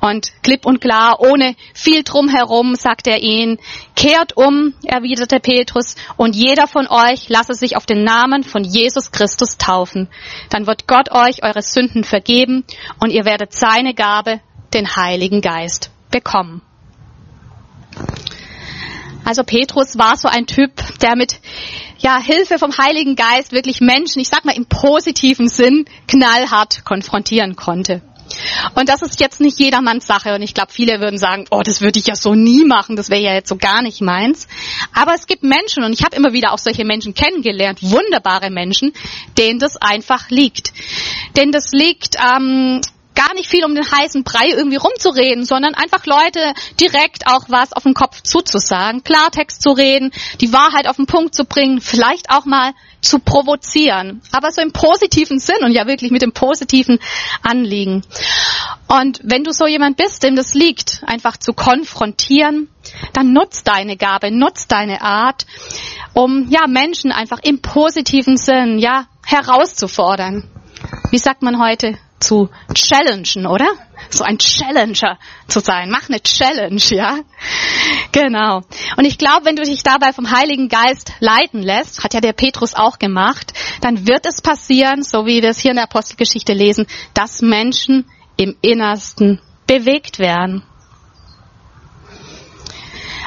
Und 0.00 0.32
klipp 0.42 0.66
und 0.66 0.80
klar, 0.80 1.20
ohne 1.20 1.54
viel 1.74 2.02
drumherum, 2.02 2.74
sagte 2.74 3.10
er 3.10 3.22
ihnen, 3.22 3.58
kehrt 3.94 4.36
um, 4.36 4.74
erwiderte 4.84 5.38
Petrus, 5.38 5.94
und 6.16 6.34
jeder 6.34 6.66
von 6.66 6.88
euch 6.88 7.28
lasse 7.28 7.54
sich 7.54 7.76
auf 7.76 7.86
den 7.86 8.02
Namen 8.02 8.42
von 8.42 8.64
Jesus 8.64 9.12
Christus 9.12 9.58
taufen. 9.58 10.08
Dann 10.50 10.66
wird 10.66 10.88
Gott 10.88 11.12
euch 11.12 11.44
eure 11.44 11.62
Sünden 11.62 12.02
vergeben 12.02 12.64
und 12.98 13.10
ihr 13.10 13.24
werdet 13.24 13.52
seine 13.52 13.94
Gabe, 13.94 14.40
den 14.74 14.96
Heiligen 14.96 15.40
Geist, 15.40 15.92
bekommen. 16.10 16.62
Also 19.24 19.42
Petrus 19.44 19.98
war 19.98 20.16
so 20.16 20.28
ein 20.28 20.46
Typ, 20.46 20.72
der 21.00 21.16
mit 21.16 21.40
ja, 21.98 22.20
Hilfe 22.20 22.58
vom 22.58 22.76
Heiligen 22.76 23.14
Geist 23.16 23.52
wirklich 23.52 23.80
Menschen, 23.80 24.20
ich 24.20 24.28
sag 24.28 24.44
mal 24.44 24.56
im 24.56 24.66
positiven 24.66 25.48
Sinn, 25.48 25.84
knallhart 26.08 26.84
konfrontieren 26.84 27.54
konnte. 27.56 28.02
Und 28.74 28.88
das 28.88 29.02
ist 29.02 29.20
jetzt 29.20 29.40
nicht 29.40 29.58
jedermanns 29.58 30.06
Sache. 30.06 30.34
Und 30.34 30.42
ich 30.42 30.54
glaube, 30.54 30.72
viele 30.72 31.00
würden 31.00 31.18
sagen, 31.18 31.44
oh, 31.50 31.62
das 31.62 31.80
würde 31.80 31.98
ich 31.98 32.06
ja 32.06 32.14
so 32.14 32.34
nie 32.34 32.64
machen, 32.64 32.96
das 32.96 33.10
wäre 33.10 33.20
ja 33.20 33.34
jetzt 33.34 33.48
so 33.48 33.56
gar 33.56 33.82
nicht 33.82 34.00
meins. 34.00 34.48
Aber 34.94 35.14
es 35.14 35.26
gibt 35.26 35.42
Menschen, 35.42 35.84
und 35.84 35.92
ich 35.92 36.02
habe 36.02 36.16
immer 36.16 36.32
wieder 36.32 36.52
auch 36.52 36.58
solche 36.58 36.84
Menschen 36.84 37.14
kennengelernt, 37.14 37.82
wunderbare 37.82 38.50
Menschen, 38.50 38.92
denen 39.38 39.58
das 39.58 39.76
einfach 39.76 40.30
liegt. 40.30 40.72
Denen 41.36 41.52
das 41.52 41.72
liegt, 41.72 42.16
ähm, 42.16 42.80
gar 43.14 43.34
nicht 43.34 43.48
viel 43.48 43.64
um 43.64 43.74
den 43.74 43.90
heißen 43.90 44.24
Brei 44.24 44.48
irgendwie 44.48 44.76
rumzureden, 44.76 45.44
sondern 45.44 45.74
einfach 45.74 46.06
Leute 46.06 46.54
direkt 46.80 47.26
auch 47.26 47.44
was 47.48 47.72
auf 47.72 47.82
den 47.82 47.94
Kopf 47.94 48.22
zuzusagen, 48.22 49.04
Klartext 49.04 49.62
zu 49.62 49.70
reden, 49.70 50.12
die 50.40 50.52
Wahrheit 50.52 50.88
auf 50.88 50.96
den 50.96 51.06
Punkt 51.06 51.34
zu 51.34 51.44
bringen, 51.44 51.80
vielleicht 51.80 52.30
auch 52.30 52.44
mal 52.44 52.72
zu 53.00 53.18
provozieren, 53.18 54.22
aber 54.30 54.52
so 54.52 54.62
im 54.62 54.72
positiven 54.72 55.40
Sinn 55.40 55.64
und 55.64 55.72
ja 55.72 55.86
wirklich 55.86 56.12
mit 56.12 56.22
dem 56.22 56.32
positiven 56.32 57.00
Anliegen. 57.42 58.02
Und 58.86 59.20
wenn 59.24 59.42
du 59.42 59.52
so 59.52 59.66
jemand 59.66 59.96
bist, 59.96 60.22
dem 60.22 60.36
das 60.36 60.54
liegt, 60.54 61.02
einfach 61.04 61.36
zu 61.36 61.52
konfrontieren, 61.52 62.68
dann 63.12 63.32
nutzt 63.32 63.66
deine 63.66 63.96
Gabe, 63.96 64.30
nutzt 64.30 64.70
deine 64.70 65.02
Art, 65.02 65.46
um 66.14 66.48
ja 66.48 66.66
Menschen 66.68 67.10
einfach 67.10 67.40
im 67.42 67.60
positiven 67.60 68.36
Sinn 68.36 68.78
ja 68.78 69.06
herauszufordern. 69.24 70.48
Wie 71.10 71.18
sagt 71.18 71.42
man 71.42 71.60
heute? 71.60 71.98
Zu 72.22 72.48
challengen, 72.74 73.46
oder? 73.46 73.66
So 74.10 74.24
ein 74.24 74.38
Challenger 74.38 75.18
zu 75.48 75.60
sein. 75.60 75.90
Mach 75.90 76.08
eine 76.08 76.20
Challenge, 76.20 76.82
ja? 76.90 77.18
Genau. 78.12 78.62
Und 78.96 79.04
ich 79.04 79.18
glaube, 79.18 79.44
wenn 79.44 79.56
du 79.56 79.62
dich 79.62 79.82
dabei 79.82 80.12
vom 80.12 80.30
Heiligen 80.30 80.68
Geist 80.68 81.12
leiten 81.20 81.62
lässt, 81.62 82.02
hat 82.02 82.14
ja 82.14 82.20
der 82.20 82.32
Petrus 82.32 82.74
auch 82.74 82.98
gemacht, 82.98 83.52
dann 83.80 84.06
wird 84.06 84.26
es 84.26 84.40
passieren, 84.40 85.02
so 85.02 85.26
wie 85.26 85.42
wir 85.42 85.50
es 85.50 85.58
hier 85.58 85.72
in 85.72 85.76
der 85.76 85.84
Apostelgeschichte 85.84 86.52
lesen, 86.52 86.86
dass 87.14 87.42
Menschen 87.42 88.06
im 88.36 88.56
Innersten 88.60 89.40
bewegt 89.66 90.18
werden. 90.18 90.62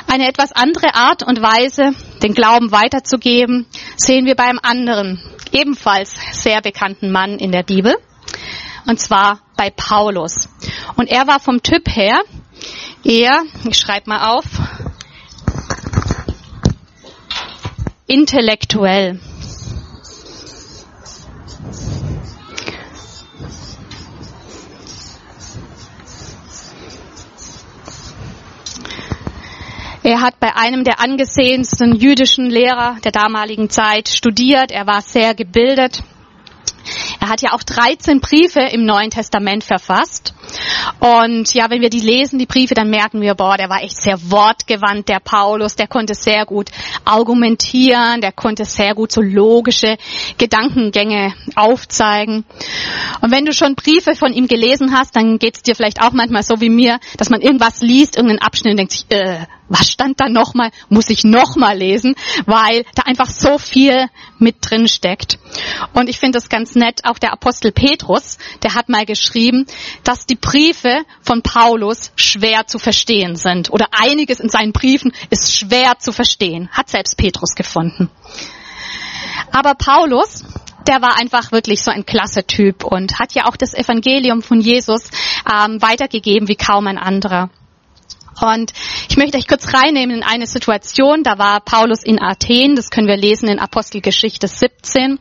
Eine 0.07 0.27
etwas 0.27 0.51
andere 0.51 0.93
Art 0.93 1.23
und 1.23 1.41
Weise, 1.41 1.91
den 2.21 2.33
Glauben 2.33 2.71
weiterzugeben, 2.71 3.65
sehen 3.97 4.25
wir 4.25 4.35
beim 4.35 4.59
anderen, 4.61 5.19
ebenfalls 5.51 6.15
sehr 6.31 6.61
bekannten 6.61 7.11
Mann 7.11 7.39
in 7.39 7.51
der 7.51 7.63
Bibel 7.63 7.95
und 8.85 8.99
zwar 8.99 9.39
bei 9.55 9.69
Paulus. 9.69 10.49
Und 10.95 11.09
er 11.09 11.27
war 11.27 11.39
vom 11.39 11.61
Typ 11.61 11.87
her 11.89 12.19
eher, 13.03 13.43
ich 13.67 13.77
schreibe 13.77 14.09
mal 14.09 14.33
auf, 14.35 14.45
intellektuell. 18.07 19.19
Er 30.03 30.21
hat 30.21 30.39
bei 30.39 30.55
einem 30.55 30.83
der 30.83 30.99
angesehensten 30.99 31.95
jüdischen 31.95 32.47
Lehrer 32.47 32.97
der 33.03 33.11
damaligen 33.11 33.71
Zeit 33.71 34.07
studiert. 34.07 34.71
Er 34.71 34.85
war 34.85 35.01
sehr 35.01 35.33
gebildet. 35.33 36.03
Er 37.19 37.29
hat 37.29 37.41
ja 37.41 37.53
auch 37.53 37.63
13 37.63 38.19
Briefe 38.19 38.61
im 38.61 38.85
Neuen 38.85 39.09
Testament 39.09 39.63
verfasst. 39.63 40.33
Und 40.99 41.53
ja, 41.53 41.69
wenn 41.69 41.81
wir 41.81 41.89
die 41.89 41.99
lesen, 41.99 42.39
die 42.39 42.45
Briefe, 42.45 42.73
dann 42.73 42.89
merken 42.89 43.21
wir, 43.21 43.35
boah, 43.35 43.57
der 43.57 43.69
war 43.69 43.81
echt 43.81 44.01
sehr 44.01 44.17
wortgewandt, 44.31 45.09
der 45.09 45.19
Paulus, 45.19 45.75
der 45.75 45.87
konnte 45.87 46.13
sehr 46.13 46.45
gut 46.45 46.69
argumentieren, 47.03 48.21
der 48.21 48.31
konnte 48.31 48.65
sehr 48.65 48.93
gut 48.93 49.11
so 49.11 49.21
logische 49.21 49.97
Gedankengänge 50.37 51.33
aufzeigen. 51.55 52.45
Und 53.21 53.31
wenn 53.31 53.45
du 53.45 53.53
schon 53.53 53.75
Briefe 53.75 54.15
von 54.15 54.33
ihm 54.33 54.47
gelesen 54.47 54.95
hast, 54.95 55.15
dann 55.15 55.39
geht 55.39 55.55
es 55.55 55.63
dir 55.63 55.75
vielleicht 55.75 56.01
auch 56.01 56.11
manchmal 56.11 56.43
so 56.43 56.61
wie 56.61 56.69
mir, 56.69 56.99
dass 57.17 57.29
man 57.29 57.41
irgendwas 57.41 57.81
liest, 57.81 58.15
irgendeinen 58.17 58.41
Abschnitt 58.41 58.71
und 58.71 58.77
denkt 58.77 58.91
sich, 58.91 59.05
äh, 59.09 59.45
was 59.67 59.89
stand 59.89 60.19
da 60.21 60.29
nochmal? 60.29 60.71
Muss 60.89 61.09
ich 61.09 61.23
nochmal 61.23 61.77
lesen, 61.77 62.15
weil 62.45 62.85
da 62.95 63.03
einfach 63.03 63.29
so 63.29 63.57
viel 63.57 64.07
mit 64.37 64.57
drin 64.61 64.87
steckt. 64.87 65.39
Und 65.93 66.09
ich 66.09 66.19
finde 66.19 66.37
das 66.37 66.49
ganz 66.49 66.75
nett. 66.75 67.01
Auch 67.05 67.17
der 67.17 67.33
Apostel 67.33 67.71
Petrus, 67.71 68.37
der 68.63 68.75
hat 68.75 68.89
mal 68.89 69.05
geschrieben, 69.05 69.65
dass 70.03 70.25
die 70.25 70.35
Briefe 70.35 71.03
von 71.21 71.41
Paulus 71.41 72.11
schwer 72.15 72.67
zu 72.67 72.79
verstehen 72.79 73.35
sind. 73.35 73.71
Oder 73.71 73.87
einiges 73.91 74.39
in 74.39 74.49
seinen 74.49 74.71
Briefen 74.71 75.13
ist 75.29 75.57
schwer 75.57 75.97
zu 75.99 76.11
verstehen. 76.11 76.69
Hat 76.71 76.89
selbst 76.89 77.17
Petrus 77.17 77.55
gefunden. 77.55 78.09
Aber 79.51 79.73
Paulus, 79.75 80.43
der 80.87 81.01
war 81.01 81.17
einfach 81.19 81.51
wirklich 81.51 81.81
so 81.81 81.91
ein 81.91 82.05
klasse 82.05 82.45
Typ 82.45 82.83
und 82.83 83.19
hat 83.19 83.33
ja 83.33 83.45
auch 83.45 83.55
das 83.55 83.73
Evangelium 83.73 84.41
von 84.41 84.59
Jesus 84.59 85.09
ähm, 85.51 85.81
weitergegeben 85.81 86.47
wie 86.47 86.55
kaum 86.55 86.87
ein 86.87 86.97
anderer. 86.97 87.49
Und 88.41 88.73
ich 89.09 89.17
möchte 89.17 89.37
euch 89.37 89.47
kurz 89.47 89.73
reinnehmen 89.73 90.17
in 90.17 90.23
eine 90.23 90.47
Situation. 90.47 91.23
Da 91.23 91.37
war 91.37 91.61
Paulus 91.61 92.03
in 92.03 92.21
Athen. 92.21 92.75
Das 92.75 92.89
können 92.89 93.07
wir 93.07 93.17
lesen 93.17 93.47
in 93.49 93.59
Apostelgeschichte 93.59 94.47
17. 94.47 95.19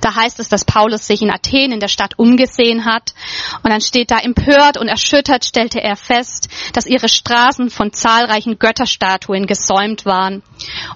Da 0.00 0.14
heißt 0.14 0.40
es, 0.40 0.48
dass 0.48 0.64
Paulus 0.64 1.06
sich 1.06 1.22
in 1.22 1.30
Athen 1.30 1.72
in 1.72 1.80
der 1.80 1.88
Stadt 1.88 2.18
umgesehen 2.18 2.84
hat. 2.84 3.14
Und 3.62 3.70
dann 3.70 3.80
steht 3.80 4.10
da, 4.10 4.18
empört 4.18 4.76
und 4.78 4.88
erschüttert 4.88 5.44
stellte 5.44 5.80
er 5.82 5.96
fest, 5.96 6.48
dass 6.72 6.86
ihre 6.86 7.08
Straßen 7.08 7.70
von 7.70 7.92
zahlreichen 7.92 8.58
Götterstatuen 8.58 9.46
gesäumt 9.46 10.06
waren. 10.06 10.42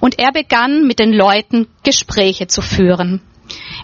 Und 0.00 0.18
er 0.18 0.32
begann 0.32 0.86
mit 0.86 0.98
den 0.98 1.12
Leuten 1.12 1.68
Gespräche 1.84 2.46
zu 2.46 2.62
führen. 2.62 3.22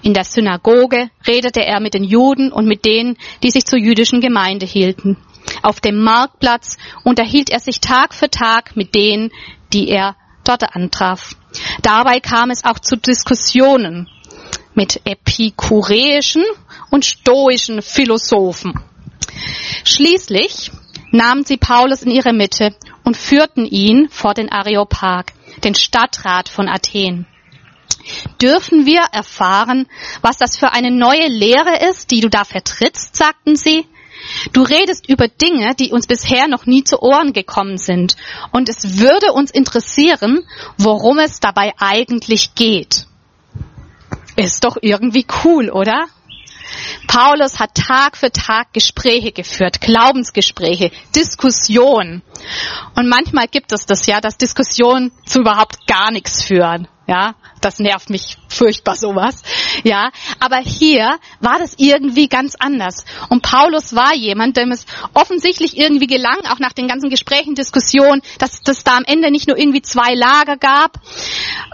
In 0.02 0.12
der 0.12 0.24
Synagoge 0.24 1.08
redete 1.26 1.64
er 1.64 1.80
mit 1.80 1.94
den 1.94 2.04
Juden 2.04 2.52
und 2.52 2.66
mit 2.66 2.84
denen, 2.84 3.16
die 3.42 3.50
sich 3.50 3.64
zur 3.64 3.78
jüdischen 3.78 4.20
Gemeinde 4.20 4.66
hielten. 4.66 5.16
Auf 5.62 5.80
dem 5.80 6.02
Marktplatz 6.02 6.76
unterhielt 7.04 7.50
er 7.50 7.60
sich 7.60 7.80
Tag 7.80 8.14
für 8.14 8.30
Tag 8.30 8.76
mit 8.76 8.94
denen, 8.94 9.30
die 9.72 9.88
er 9.88 10.16
dort 10.44 10.74
antraf. 10.74 11.34
Dabei 11.82 12.20
kam 12.20 12.50
es 12.50 12.64
auch 12.64 12.78
zu 12.78 12.96
Diskussionen 12.96 14.08
mit 14.74 15.00
epikureischen 15.04 16.44
und 16.90 17.04
stoischen 17.04 17.80
Philosophen. 17.82 18.74
Schließlich 19.84 20.70
nahmen 21.12 21.44
sie 21.44 21.56
Paulus 21.56 22.02
in 22.02 22.10
ihre 22.10 22.32
Mitte 22.32 22.74
und 23.04 23.16
führten 23.16 23.66
ihn 23.66 24.08
vor 24.10 24.34
den 24.34 24.50
Areopag, 24.50 25.26
den 25.62 25.74
Stadtrat 25.74 26.48
von 26.48 26.68
Athen. 26.68 27.26
Dürfen 28.42 28.84
wir 28.84 29.00
erfahren, 29.12 29.86
was 30.20 30.36
das 30.36 30.56
für 30.56 30.72
eine 30.72 30.90
neue 30.90 31.28
Lehre 31.28 31.88
ist, 31.88 32.10
die 32.10 32.20
du 32.20 32.28
da 32.28 32.44
vertrittst, 32.44 33.16
sagten 33.16 33.56
sie. 33.56 33.86
Du 34.52 34.62
redest 34.62 35.08
über 35.08 35.28
Dinge, 35.28 35.74
die 35.74 35.92
uns 35.92 36.06
bisher 36.06 36.48
noch 36.48 36.66
nie 36.66 36.84
zu 36.84 37.02
Ohren 37.02 37.32
gekommen 37.32 37.78
sind. 37.78 38.16
Und 38.52 38.68
es 38.68 38.98
würde 38.98 39.32
uns 39.32 39.50
interessieren, 39.50 40.46
worum 40.78 41.18
es 41.18 41.40
dabei 41.40 41.72
eigentlich 41.78 42.54
geht. 42.54 43.06
Ist 44.36 44.64
doch 44.64 44.76
irgendwie 44.80 45.26
cool, 45.44 45.70
oder? 45.70 46.06
Paulus 47.06 47.60
hat 47.60 47.74
Tag 47.74 48.16
für 48.16 48.32
Tag 48.32 48.72
Gespräche 48.72 49.32
geführt, 49.32 49.80
Glaubensgespräche, 49.80 50.90
Diskussionen. 51.14 52.22
Und 52.96 53.08
manchmal 53.08 53.48
gibt 53.48 53.72
es 53.72 53.86
das 53.86 54.06
ja, 54.06 54.20
dass 54.20 54.38
Diskussionen 54.38 55.12
zu 55.24 55.40
überhaupt 55.40 55.86
gar 55.86 56.10
nichts 56.10 56.42
führen. 56.42 56.88
Ja, 57.06 57.34
das 57.64 57.78
nervt 57.78 58.10
mich 58.10 58.36
furchtbar 58.48 58.96
sowas. 58.96 59.42
Ja, 59.82 60.10
aber 60.40 60.58
hier 60.58 61.18
war 61.40 61.58
das 61.58 61.74
irgendwie 61.78 62.28
ganz 62.28 62.54
anders. 62.58 63.04
Und 63.28 63.42
Paulus 63.42 63.94
war 63.94 64.14
jemand, 64.14 64.56
dem 64.56 64.70
es 64.70 64.86
offensichtlich 65.14 65.76
irgendwie 65.76 66.06
gelang, 66.06 66.38
auch 66.50 66.58
nach 66.58 66.72
den 66.72 66.88
ganzen 66.88 67.10
Gesprächen, 67.10 67.54
Diskussionen, 67.54 68.22
dass 68.38 68.62
das 68.62 68.84
da 68.84 68.96
am 68.96 69.04
Ende 69.06 69.30
nicht 69.30 69.48
nur 69.48 69.58
irgendwie 69.58 69.82
zwei 69.82 70.14
Lager 70.14 70.56
gab, 70.56 71.00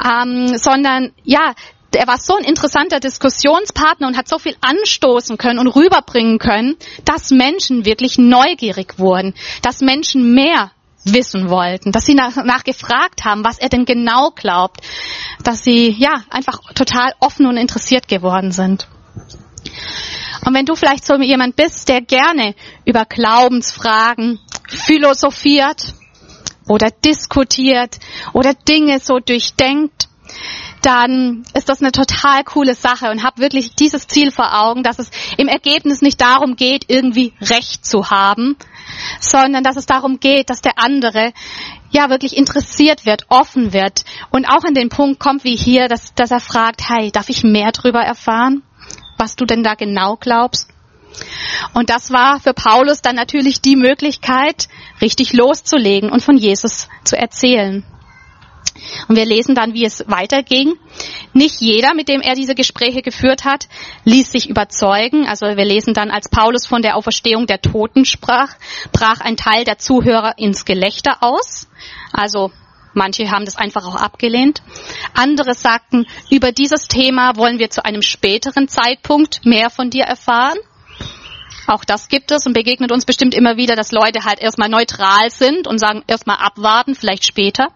ähm, 0.03 0.57
sondern 0.57 1.13
ja, 1.25 1.55
er 1.93 2.07
war 2.07 2.19
so 2.19 2.37
ein 2.37 2.45
interessanter 2.45 3.01
Diskussionspartner 3.01 4.07
und 4.07 4.17
hat 4.17 4.29
so 4.29 4.39
viel 4.39 4.57
anstoßen 4.61 5.37
können 5.39 5.59
und 5.59 5.69
rüberbringen 5.69 6.39
können, 6.39 6.77
dass 7.05 7.31
Menschen 7.31 7.85
wirklich 7.85 8.17
neugierig 8.19 8.99
wurden, 8.99 9.35
dass 9.63 9.81
Menschen 9.81 10.33
mehr 10.35 10.71
wissen 11.05 11.49
wollten, 11.49 11.93
dass 11.93 12.05
sie 12.07 12.15
nach, 12.15 12.37
nach 12.45 12.65
gefragt 12.65 13.25
haben, 13.25 13.45
was 13.45 13.59
er 13.59 13.69
denn 13.69 13.85
genau 13.85 14.31
glaubt, 14.31 14.81
dass 15.43 15.63
sie 15.63 15.91
ja 15.99 16.23
einfach 16.31 16.61
total 16.75 17.15
offen 17.21 17.47
und 17.47 17.57
interessiert 17.57 18.09
geworden 18.09 18.53
sind. 18.53 18.87
Und 20.45 20.55
wenn 20.55 20.67
du 20.67 20.75
vielleicht 20.75 21.07
so 21.07 21.17
jemand 21.17 21.57
bist, 21.57 21.89
der 21.89 22.01
gerne 22.01 22.55
über 22.85 23.05
Glaubensfragen 23.05 24.39
philosophiert 24.69 25.95
oder 26.69 26.91
diskutiert 26.91 27.99
oder 28.33 28.55
Dinge 28.55 29.01
so 29.01 29.19
durchdenkt, 29.19 30.09
dann 30.83 31.45
ist 31.55 31.69
das 31.69 31.83
eine 31.83 31.93
total 31.93 32.43
coole 32.45 32.75
Sache 32.75 33.11
und 33.11 33.23
hab 33.23 33.39
wirklich 33.39 33.75
dieses 33.75 34.07
Ziel 34.07 34.31
vor 34.31 34.59
Augen, 34.59 34.83
dass 34.83 34.99
es 34.99 35.11
im 35.37 35.49
Ergebnis 35.49 36.01
nicht 36.01 36.21
darum 36.21 36.57
geht, 36.57 36.87
irgendwie 36.89 37.35
Recht 37.41 37.85
zu 37.85 38.11
haben, 38.11 38.57
sondern 39.21 39.65
dass 39.65 39.77
es 39.77 39.87
darum 39.87 40.21
geht, 40.21 40.51
dass 40.51 40.61
der 40.61 40.75
andere 40.77 41.33
ja 41.91 42.11
wirklich 42.11 42.37
interessiert 42.37 43.07
wird, 43.07 43.27
offen 43.29 43.73
wird 43.73 44.05
und 44.31 44.47
auch 44.47 44.65
an 44.65 44.75
den 44.75 44.89
Punkt 44.89 45.21
kommt 45.21 45.45
wie 45.45 45.57
hier, 45.57 45.89
dass, 45.89 46.15
dass 46.15 46.31
er 46.31 46.41
fragt, 46.41 46.89
hey, 46.89 47.11
darf 47.11 47.29
ich 47.29 47.43
mehr 47.43 47.73
darüber 47.73 48.01
erfahren, 48.01 48.63
was 49.19 49.37
du 49.37 49.45
denn 49.45 49.63
da 49.63 49.75
genau 49.75 50.17
glaubst? 50.17 50.69
Und 51.75 51.91
das 51.91 52.11
war 52.11 52.41
für 52.41 52.55
Paulus 52.55 53.03
dann 53.03 53.17
natürlich 53.17 53.61
die 53.61 53.77
Möglichkeit, 53.77 54.69
richtig 55.01 55.33
loszulegen 55.33 56.11
und 56.11 56.23
von 56.23 56.37
Jesus 56.37 56.89
zu 57.05 57.17
erzählen. 57.17 57.85
Und 59.09 59.17
wir 59.17 59.25
lesen 59.25 59.55
dann, 59.55 59.75
wie 59.75 59.85
es 59.85 60.05
weiterging. 60.09 60.75
Nicht 61.33 61.61
jeder, 61.61 61.95
mit 61.95 62.09
dem 62.09 62.21
er 62.21 62.35
diese 62.35 62.55
Gespräche 62.55 63.03
geführt 63.03 63.45
hat, 63.45 63.69
ließ 64.05 64.33
sich 64.33 64.49
überzeugen. 64.49 65.27
Also 65.27 65.47
wir 65.47 65.65
lesen 65.65 65.95
dann, 65.95 66.11
als 66.11 66.29
Paulus 66.29 66.67
von 66.67 66.83
der 66.83 66.97
Auferstehung 66.97 67.47
der 67.47 67.61
Toten 67.61 68.05
sprach, 68.05 68.55
brach 68.93 69.21
ein 69.21 69.37
Teil 69.37 69.65
der 69.65 69.79
Zuhörer 69.79 70.39
ins 70.39 70.65
Gelächter 70.65 71.19
aus. 71.21 71.69
Also 72.13 72.51
Manche 72.93 73.31
haben 73.31 73.45
das 73.45 73.57
einfach 73.57 73.87
auch 73.87 73.95
abgelehnt. 73.95 74.63
Andere 75.15 75.55
sagten, 75.55 76.07
über 76.29 76.51
dieses 76.51 76.89
Thema 76.89 77.37
wollen 77.37 77.59
wir 77.59 77.71
zu 77.71 77.85
einem 77.85 78.03
späteren 78.03 78.69
Zeitpunkt 78.69 79.45
mehr 79.45 79.71
von 79.71 79.91
dir 79.91 80.05
erfahren. 80.05 80.59
Auch 81.67 81.85
das 81.85 82.09
gibt 82.09 82.31
es 82.31 82.47
und 82.47 82.53
begegnet 82.53 82.93
uns 82.93 83.05
bestimmt 83.05 83.35
immer 83.35 83.57
wieder, 83.57 83.77
dass 83.77 83.93
Leute 83.93 84.25
halt 84.25 84.41
erstmal 84.41 84.69
neutral 84.69 85.31
sind 85.31 85.67
und 85.67 85.79
sagen, 85.79 86.03
erstmal 86.07 86.39
abwarten, 86.39 86.95
vielleicht 86.95 87.27
später. 87.27 87.69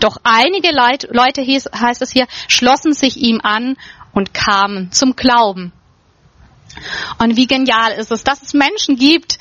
Doch 0.00 0.18
einige 0.22 0.70
Leute, 0.72 1.42
hieß, 1.42 1.70
heißt 1.74 2.02
es 2.02 2.12
hier, 2.12 2.26
schlossen 2.48 2.92
sich 2.92 3.16
ihm 3.16 3.40
an 3.42 3.76
und 4.12 4.34
kamen 4.34 4.92
zum 4.92 5.16
Glauben. 5.16 5.72
Und 7.18 7.36
wie 7.36 7.46
genial 7.46 7.92
ist 7.92 8.12
es, 8.12 8.22
dass 8.22 8.42
es 8.42 8.52
Menschen 8.52 8.96
gibt, 8.96 9.38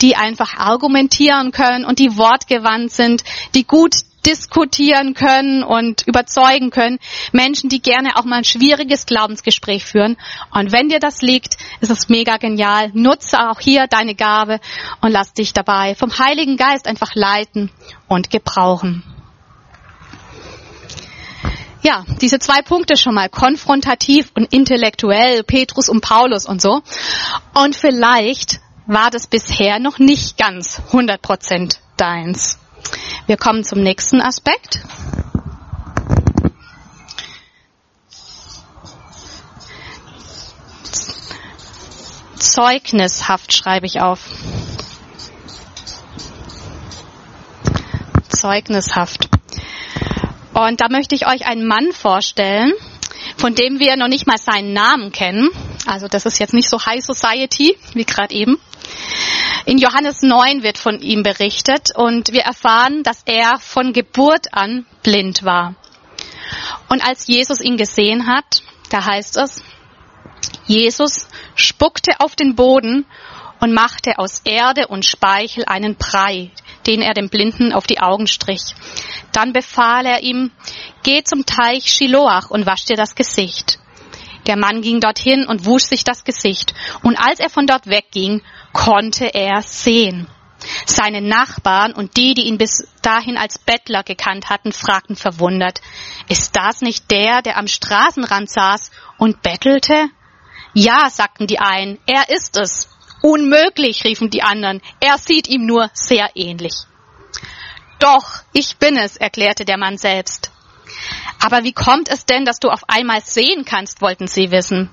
die 0.00 0.16
einfach 0.16 0.56
argumentieren 0.56 1.52
können 1.52 1.84
und 1.84 1.98
die 1.98 2.16
wortgewandt 2.16 2.92
sind, 2.92 3.24
die 3.54 3.64
gut 3.64 3.96
diskutieren 4.28 5.14
können 5.14 5.62
und 5.62 6.06
überzeugen 6.06 6.70
können. 6.70 6.98
Menschen, 7.32 7.70
die 7.70 7.80
gerne 7.80 8.16
auch 8.16 8.24
mal 8.24 8.36
ein 8.36 8.44
schwieriges 8.44 9.06
Glaubensgespräch 9.06 9.86
führen. 9.86 10.18
Und 10.52 10.70
wenn 10.70 10.90
dir 10.90 10.98
das 10.98 11.22
liegt, 11.22 11.56
ist 11.80 11.90
es 11.90 12.10
mega 12.10 12.36
genial. 12.36 12.90
Nutze 12.92 13.38
auch 13.48 13.58
hier 13.58 13.86
deine 13.86 14.14
Gabe 14.14 14.60
und 15.00 15.12
lass 15.12 15.32
dich 15.32 15.54
dabei 15.54 15.94
vom 15.94 16.18
Heiligen 16.18 16.58
Geist 16.58 16.86
einfach 16.86 17.14
leiten 17.14 17.70
und 18.06 18.30
gebrauchen. 18.30 19.02
Ja, 21.80 22.04
diese 22.20 22.38
zwei 22.38 22.60
Punkte 22.60 22.98
schon 22.98 23.14
mal, 23.14 23.30
konfrontativ 23.30 24.30
und 24.34 24.52
intellektuell, 24.52 25.42
Petrus 25.42 25.88
und 25.88 26.02
Paulus 26.02 26.44
und 26.44 26.60
so. 26.60 26.82
Und 27.54 27.76
vielleicht 27.76 28.60
war 28.86 29.10
das 29.10 29.26
bisher 29.26 29.78
noch 29.78 29.98
nicht 29.98 30.36
ganz 30.36 30.82
100 30.88 31.22
Prozent 31.22 31.80
deins. 31.96 32.58
Wir 33.26 33.36
kommen 33.36 33.64
zum 33.64 33.80
nächsten 33.82 34.20
Aspekt. 34.20 34.80
Zeugnishaft 42.36 43.52
schreibe 43.52 43.86
ich 43.86 44.00
auf. 44.00 44.20
Zeugnishaft. 48.28 49.28
Und 50.54 50.80
da 50.80 50.88
möchte 50.88 51.14
ich 51.14 51.26
euch 51.26 51.46
einen 51.46 51.66
Mann 51.66 51.92
vorstellen, 51.92 52.72
von 53.36 53.54
dem 53.54 53.78
wir 53.78 53.96
noch 53.96 54.08
nicht 54.08 54.26
mal 54.26 54.38
seinen 54.38 54.72
Namen 54.72 55.12
kennen. 55.12 55.50
Also 55.88 56.06
das 56.06 56.26
ist 56.26 56.38
jetzt 56.38 56.52
nicht 56.52 56.68
so 56.68 56.84
High 56.84 57.02
Society 57.02 57.78
wie 57.94 58.04
gerade 58.04 58.34
eben. 58.34 58.60
In 59.64 59.78
Johannes 59.78 60.20
9 60.20 60.62
wird 60.62 60.76
von 60.76 61.00
ihm 61.00 61.22
berichtet 61.22 61.96
und 61.96 62.30
wir 62.30 62.42
erfahren, 62.42 63.02
dass 63.02 63.22
er 63.24 63.58
von 63.58 63.94
Geburt 63.94 64.52
an 64.52 64.84
blind 65.02 65.44
war. 65.44 65.76
Und 66.90 67.02
als 67.02 67.26
Jesus 67.26 67.62
ihn 67.62 67.78
gesehen 67.78 68.26
hat, 68.26 68.62
da 68.90 69.02
heißt 69.06 69.38
es, 69.38 69.62
Jesus 70.66 71.26
spuckte 71.54 72.20
auf 72.20 72.36
den 72.36 72.54
Boden 72.54 73.06
und 73.58 73.72
machte 73.72 74.18
aus 74.18 74.42
Erde 74.44 74.88
und 74.88 75.06
Speichel 75.06 75.64
einen 75.64 75.96
Brei, 75.96 76.50
den 76.86 77.00
er 77.00 77.14
dem 77.14 77.30
Blinden 77.30 77.72
auf 77.72 77.86
die 77.86 78.00
Augen 78.00 78.26
strich. 78.26 78.74
Dann 79.32 79.54
befahl 79.54 80.04
er 80.04 80.22
ihm, 80.22 80.50
geh 81.02 81.22
zum 81.22 81.46
Teich 81.46 81.90
Shiloach 81.90 82.50
und 82.50 82.66
wasch 82.66 82.84
dir 82.84 82.96
das 82.96 83.14
Gesicht. 83.14 83.77
Der 84.48 84.56
Mann 84.56 84.80
ging 84.80 85.00
dorthin 85.00 85.46
und 85.46 85.66
wusch 85.66 85.84
sich 85.84 86.02
das 86.02 86.24
Gesicht. 86.24 86.74
Und 87.02 87.16
als 87.16 87.38
er 87.38 87.50
von 87.50 87.66
dort 87.66 87.86
wegging, 87.86 88.42
konnte 88.72 89.26
er 89.26 89.62
sehen. 89.62 90.26
Seine 90.86 91.20
Nachbarn 91.20 91.92
und 91.92 92.16
die, 92.16 92.34
die 92.34 92.46
ihn 92.46 92.58
bis 92.58 92.88
dahin 93.02 93.36
als 93.36 93.58
Bettler 93.58 94.02
gekannt 94.02 94.48
hatten, 94.50 94.72
fragten 94.72 95.14
verwundert, 95.14 95.80
ist 96.28 96.56
das 96.56 96.80
nicht 96.80 97.10
der, 97.10 97.42
der 97.42 97.56
am 97.58 97.68
Straßenrand 97.68 98.50
saß 98.50 98.90
und 99.18 99.42
bettelte? 99.42 100.08
Ja, 100.74 101.08
sagten 101.10 101.46
die 101.46 101.60
einen, 101.60 101.98
er 102.06 102.28
ist 102.30 102.56
es. 102.56 102.88
Unmöglich, 103.22 104.04
riefen 104.04 104.30
die 104.30 104.42
anderen, 104.42 104.80
er 105.00 105.18
sieht 105.18 105.48
ihm 105.48 105.66
nur 105.66 105.90
sehr 105.92 106.30
ähnlich. 106.34 106.74
Doch, 107.98 108.42
ich 108.52 108.76
bin 108.78 108.96
es, 108.96 109.16
erklärte 109.16 109.64
der 109.64 109.76
Mann 109.76 109.96
selbst. 109.96 110.52
Aber 111.40 111.64
wie 111.64 111.72
kommt 111.72 112.08
es 112.08 112.26
denn, 112.26 112.44
dass 112.44 112.58
du 112.58 112.68
auf 112.68 112.88
einmal 112.88 113.22
sehen 113.22 113.64
kannst, 113.64 114.00
wollten 114.00 114.26
sie 114.26 114.50
wissen. 114.50 114.90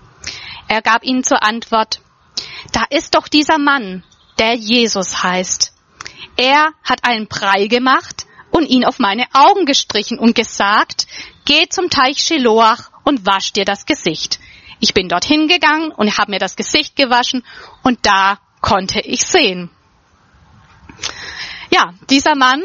Er 0.67 0.81
gab 0.81 1.03
ihnen 1.03 1.23
zur 1.23 1.43
Antwort, 1.43 2.01
da 2.71 2.83
ist 2.89 3.15
doch 3.15 3.27
dieser 3.27 3.57
Mann, 3.57 4.03
der 4.39 4.55
Jesus 4.55 5.23
heißt. 5.23 5.73
Er 6.37 6.69
hat 6.83 7.03
einen 7.03 7.27
Brei 7.27 7.67
gemacht 7.67 8.25
und 8.51 8.67
ihn 8.67 8.85
auf 8.85 8.99
meine 8.99 9.25
Augen 9.33 9.65
gestrichen 9.65 10.19
und 10.19 10.35
gesagt, 10.35 11.07
geh 11.45 11.67
zum 11.69 11.89
Teich 11.89 12.19
Shiloach 12.19 12.89
und 13.03 13.25
wasch 13.25 13.53
dir 13.53 13.65
das 13.65 13.85
Gesicht. 13.85 14.39
Ich 14.79 14.93
bin 14.93 15.07
dorthin 15.07 15.47
gegangen 15.47 15.91
und 15.91 16.17
habe 16.17 16.31
mir 16.31 16.39
das 16.39 16.55
Gesicht 16.55 16.95
gewaschen 16.95 17.43
und 17.83 17.99
da 18.05 18.39
konnte 18.61 18.99
ich 18.99 19.23
sehen. 19.23 19.69
Ja, 21.69 21.93
dieser 22.09 22.35
Mann, 22.35 22.61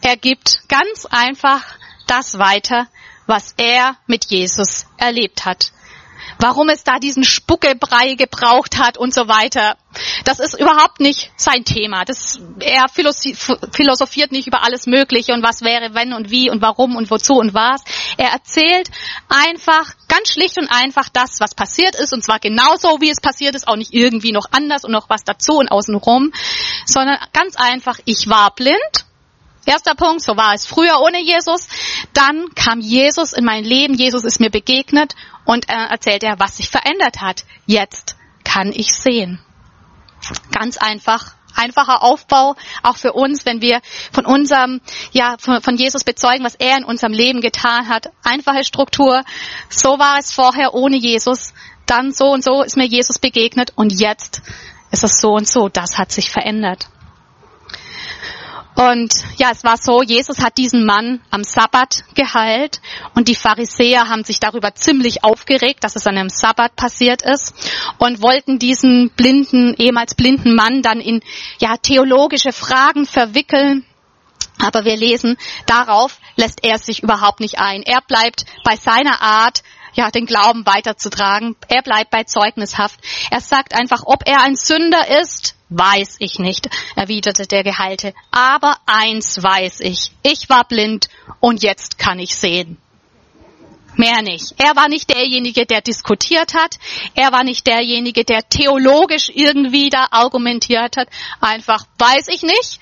er 0.00 0.16
gibt 0.16 0.62
ganz 0.68 1.06
einfach 1.06 1.62
das 2.10 2.38
weiter, 2.38 2.88
was 3.26 3.54
er 3.56 3.96
mit 4.06 4.26
Jesus 4.26 4.86
erlebt 4.98 5.44
hat 5.44 5.72
warum 6.40 6.68
es 6.68 6.84
da 6.84 6.98
diesen 6.98 7.24
Spuckebrei 7.24 8.14
gebraucht 8.14 8.78
hat 8.78 8.98
und 8.98 9.14
so 9.14 9.28
weiter. 9.28 9.76
Das 10.24 10.38
ist 10.38 10.58
überhaupt 10.58 11.00
nicht 11.00 11.30
sein 11.36 11.64
Thema. 11.64 12.04
Das, 12.04 12.40
er 12.60 12.86
philosophiert 12.88 14.32
nicht 14.32 14.46
über 14.46 14.62
alles 14.62 14.86
Mögliche 14.86 15.32
und 15.32 15.42
was 15.42 15.62
wäre, 15.62 15.94
wenn 15.94 16.12
und 16.12 16.30
wie 16.30 16.50
und 16.50 16.62
warum 16.62 16.96
und 16.96 17.10
wozu 17.10 17.34
und 17.34 17.54
was. 17.54 17.82
Er 18.16 18.30
erzählt 18.30 18.90
einfach 19.28 19.94
ganz 20.08 20.32
schlicht 20.32 20.58
und 20.58 20.68
einfach 20.68 21.08
das, 21.08 21.40
was 21.40 21.54
passiert 21.54 21.94
ist 21.94 22.12
und 22.12 22.24
zwar 22.24 22.38
genauso, 22.38 23.00
wie 23.00 23.10
es 23.10 23.20
passiert 23.20 23.54
ist, 23.54 23.68
auch 23.68 23.76
nicht 23.76 23.92
irgendwie 23.92 24.32
noch 24.32 24.46
anders 24.50 24.84
und 24.84 24.92
noch 24.92 25.10
was 25.10 25.24
dazu 25.24 25.54
und 25.54 25.68
außenrum, 25.68 26.32
sondern 26.86 27.18
ganz 27.32 27.56
einfach, 27.56 27.98
ich 28.04 28.28
war 28.28 28.54
blind 28.54 29.04
Erster 29.70 29.94
Punkt, 29.94 30.20
so 30.20 30.36
war 30.36 30.52
es 30.52 30.66
früher 30.66 31.00
ohne 31.00 31.22
Jesus. 31.22 31.68
Dann 32.12 32.52
kam 32.56 32.80
Jesus 32.80 33.32
in 33.32 33.44
mein 33.44 33.62
Leben, 33.62 33.94
Jesus 33.94 34.24
ist 34.24 34.40
mir 34.40 34.50
begegnet 34.50 35.14
und 35.44 35.68
er 35.68 35.90
erzählt 35.90 36.24
er, 36.24 36.40
was 36.40 36.56
sich 36.56 36.68
verändert 36.68 37.20
hat. 37.20 37.44
Jetzt 37.66 38.16
kann 38.42 38.72
ich 38.74 38.92
sehen. 38.92 39.38
Ganz 40.50 40.76
einfach, 40.76 41.34
einfacher 41.54 42.02
Aufbau, 42.02 42.56
auch 42.82 42.96
für 42.96 43.12
uns, 43.12 43.46
wenn 43.46 43.62
wir 43.62 43.80
von 44.10 44.26
unserem, 44.26 44.80
ja, 45.12 45.36
von, 45.38 45.62
von 45.62 45.76
Jesus 45.76 46.02
bezeugen, 46.02 46.44
was 46.44 46.56
er 46.56 46.76
in 46.76 46.84
unserem 46.84 47.12
Leben 47.12 47.40
getan 47.40 47.88
hat. 47.88 48.10
Einfache 48.24 48.64
Struktur. 48.64 49.22
So 49.68 50.00
war 50.00 50.18
es 50.18 50.32
vorher 50.32 50.74
ohne 50.74 50.96
Jesus. 50.96 51.54
Dann 51.86 52.12
so 52.12 52.32
und 52.32 52.42
so 52.42 52.64
ist 52.64 52.76
mir 52.76 52.86
Jesus 52.86 53.20
begegnet 53.20 53.72
und 53.76 54.00
jetzt 54.00 54.42
ist 54.90 55.04
es 55.04 55.20
so 55.20 55.30
und 55.34 55.46
so. 55.46 55.68
Das 55.68 55.96
hat 55.96 56.10
sich 56.10 56.28
verändert. 56.28 56.88
Und 58.74 59.12
ja, 59.36 59.50
es 59.50 59.64
war 59.64 59.76
so, 59.76 60.02
Jesus 60.02 60.38
hat 60.38 60.56
diesen 60.56 60.86
Mann 60.86 61.20
am 61.30 61.44
Sabbat 61.44 62.04
geheilt 62.14 62.80
und 63.14 63.28
die 63.28 63.34
Pharisäer 63.34 64.08
haben 64.08 64.24
sich 64.24 64.40
darüber 64.40 64.74
ziemlich 64.74 65.24
aufgeregt, 65.24 65.84
dass 65.84 65.96
es 65.96 66.06
an 66.06 66.16
einem 66.16 66.28
Sabbat 66.28 66.76
passiert 66.76 67.22
ist 67.22 67.52
und 67.98 68.22
wollten 68.22 68.58
diesen 68.58 69.10
blinden, 69.10 69.74
ehemals 69.76 70.14
blinden 70.14 70.54
Mann 70.54 70.82
dann 70.82 71.00
in 71.00 71.20
ja, 71.58 71.76
theologische 71.76 72.52
Fragen 72.52 73.06
verwickeln. 73.06 73.84
Aber 74.58 74.84
wir 74.84 74.96
lesen, 74.96 75.36
darauf 75.66 76.18
lässt 76.36 76.64
er 76.64 76.78
sich 76.78 77.02
überhaupt 77.02 77.40
nicht 77.40 77.58
ein. 77.58 77.82
Er 77.82 78.02
bleibt 78.02 78.44
bei 78.62 78.76
seiner 78.76 79.22
Art, 79.22 79.62
ja, 79.94 80.10
den 80.10 80.26
Glauben 80.26 80.66
weiterzutragen. 80.66 81.56
Er 81.68 81.82
bleibt 81.82 82.10
bei 82.10 82.24
Zeugnishaft. 82.24 83.00
Er 83.30 83.40
sagt 83.40 83.74
einfach, 83.74 84.02
ob 84.04 84.26
er 84.26 84.42
ein 84.42 84.56
Sünder 84.56 85.20
ist, 85.20 85.56
weiß 85.70 86.16
ich 86.18 86.38
nicht, 86.38 86.68
erwiderte 86.96 87.46
der 87.46 87.64
Geheilte. 87.64 88.12
Aber 88.30 88.76
eins 88.86 89.42
weiß 89.42 89.80
ich. 89.80 90.12
Ich 90.22 90.48
war 90.48 90.64
blind 90.64 91.08
und 91.40 91.62
jetzt 91.62 91.98
kann 91.98 92.18
ich 92.18 92.36
sehen. 92.36 92.76
Mehr 93.96 94.22
nicht. 94.22 94.54
Er 94.58 94.76
war 94.76 94.88
nicht 94.88 95.10
derjenige, 95.10 95.66
der 95.66 95.80
diskutiert 95.80 96.54
hat. 96.54 96.78
Er 97.14 97.32
war 97.32 97.44
nicht 97.44 97.66
derjenige, 97.66 98.24
der 98.24 98.48
theologisch 98.48 99.30
irgendwie 99.34 99.90
da 99.90 100.06
argumentiert 100.10 100.96
hat. 100.96 101.08
Einfach 101.40 101.86
weiß 101.98 102.28
ich 102.28 102.42
nicht. 102.42 102.80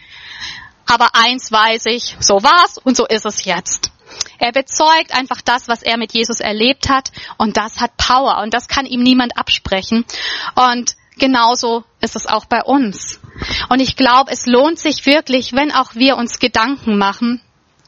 Aber 0.86 1.14
eins 1.14 1.52
weiß 1.52 1.86
ich, 1.86 2.16
so 2.20 2.42
war's 2.42 2.78
und 2.78 2.96
so 2.96 3.06
ist 3.06 3.26
es 3.26 3.44
jetzt. 3.44 3.90
Er 4.38 4.52
bezeugt 4.52 5.12
einfach 5.12 5.42
das, 5.42 5.68
was 5.68 5.82
er 5.82 5.98
mit 5.98 6.14
Jesus 6.14 6.40
erlebt 6.40 6.88
hat 6.88 7.10
und 7.36 7.56
das 7.56 7.80
hat 7.80 7.96
Power 7.96 8.38
und 8.42 8.54
das 8.54 8.68
kann 8.68 8.86
ihm 8.86 9.02
niemand 9.02 9.36
absprechen. 9.36 10.06
Und 10.54 10.96
genauso 11.18 11.84
ist 12.00 12.16
es 12.16 12.26
auch 12.26 12.46
bei 12.46 12.62
uns. 12.62 13.20
Und 13.68 13.80
ich 13.80 13.96
glaube, 13.96 14.30
es 14.32 14.46
lohnt 14.46 14.78
sich 14.78 15.06
wirklich, 15.06 15.52
wenn 15.52 15.72
auch 15.72 15.94
wir 15.94 16.16
uns 16.16 16.38
Gedanken 16.38 16.98
machen, 16.98 17.40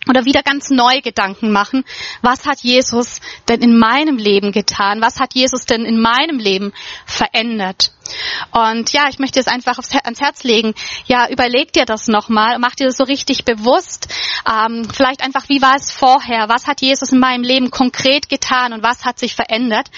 oder 0.09 0.25
wieder 0.25 0.43
ganz 0.43 0.71
neu 0.71 1.01
Gedanken 1.03 1.53
machen. 1.53 1.85
Was 2.23 2.47
hat 2.47 2.61
Jesus 2.61 3.21
denn 3.49 3.61
in 3.61 3.79
meinem 3.79 4.17
Leben 4.17 4.51
getan? 4.51 5.01
Was 5.01 5.21
hat 5.21 5.35
Jesus 5.35 5.67
denn 5.67 5.85
in 5.85 6.01
meinem 6.01 6.39
Leben 6.39 6.73
verändert? 7.05 7.93
Und 8.51 8.93
ja, 8.93 9.09
ich 9.09 9.19
möchte 9.19 9.39
es 9.39 9.47
einfach 9.47 9.79
ans 9.79 10.21
Herz 10.21 10.43
legen. 10.43 10.75
Ja, 11.07 11.29
überleg 11.29 11.73
dir 11.73 11.85
das 11.85 12.09
nochmal, 12.09 12.59
mach 12.59 12.75
dir 12.75 12.87
das 12.87 12.97
so 12.97 13.05
richtig 13.05 13.45
bewusst. 13.45 14.09
Ähm, 14.51 14.89
vielleicht 14.93 15.23
einfach, 15.23 15.49
wie 15.49 15.63
war 15.63 15.77
es 15.77 15.93
vorher? 15.93 16.49
Was 16.49 16.67
hat 16.67 16.81
Jesus 16.81 17.13
in 17.13 17.21
meinem 17.21 17.45
Leben 17.45 17.71
konkret 17.71 18.29
getan 18.29 18.73
und 18.73 18.83
was 18.83 19.05
hat 19.05 19.19
sich 19.19 19.35
verändert? 19.35 19.91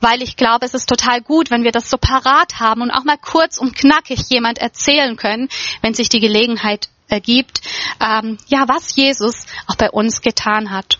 Weil 0.00 0.22
ich 0.22 0.36
glaube, 0.36 0.66
es 0.66 0.74
ist 0.74 0.88
total 0.88 1.22
gut, 1.22 1.50
wenn 1.50 1.64
wir 1.64 1.72
das 1.72 1.90
so 1.90 1.96
parat 1.96 2.60
haben 2.60 2.82
und 2.82 2.90
auch 2.90 3.04
mal 3.04 3.18
kurz 3.18 3.58
und 3.58 3.74
knackig 3.74 4.20
jemand 4.28 4.58
erzählen 4.58 5.16
können, 5.16 5.48
wenn 5.80 5.94
sich 5.94 6.08
die 6.08 6.20
Gelegenheit 6.20 6.88
ergibt, 7.08 7.60
ähm, 8.00 8.38
ja, 8.48 8.64
was 8.68 8.94
Jesus 8.96 9.46
auch 9.66 9.76
bei 9.76 9.90
uns 9.90 10.20
getan 10.20 10.70
hat. 10.70 10.98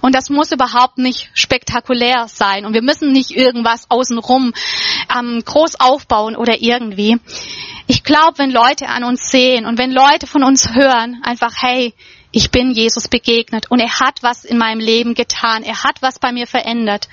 Und 0.00 0.14
das 0.14 0.30
muss 0.30 0.50
überhaupt 0.52 0.98
nicht 0.98 1.30
spektakulär 1.34 2.26
sein. 2.28 2.66
Und 2.66 2.74
wir 2.74 2.82
müssen 2.82 3.12
nicht 3.12 3.30
irgendwas 3.30 3.88
außenrum 3.88 4.52
ähm, 5.16 5.42
groß 5.44 5.78
aufbauen 5.80 6.36
oder 6.36 6.60
irgendwie. 6.60 7.18
Ich 7.86 8.02
glaube, 8.02 8.38
wenn 8.38 8.50
Leute 8.50 8.88
an 8.88 9.04
uns 9.04 9.30
sehen 9.30 9.66
und 9.66 9.78
wenn 9.78 9.92
Leute 9.92 10.26
von 10.26 10.42
uns 10.42 10.74
hören, 10.74 11.20
einfach, 11.22 11.54
hey, 11.56 11.94
ich 12.34 12.50
bin 12.50 12.72
Jesus 12.72 13.06
begegnet 13.06 13.70
und 13.70 13.78
er 13.78 14.00
hat 14.00 14.24
was 14.24 14.44
in 14.44 14.58
meinem 14.58 14.80
Leben 14.80 15.14
getan. 15.14 15.62
Er 15.62 15.84
hat 15.84 16.02
was 16.02 16.18
bei 16.18 16.32
mir 16.32 16.48
verändert. 16.48 17.08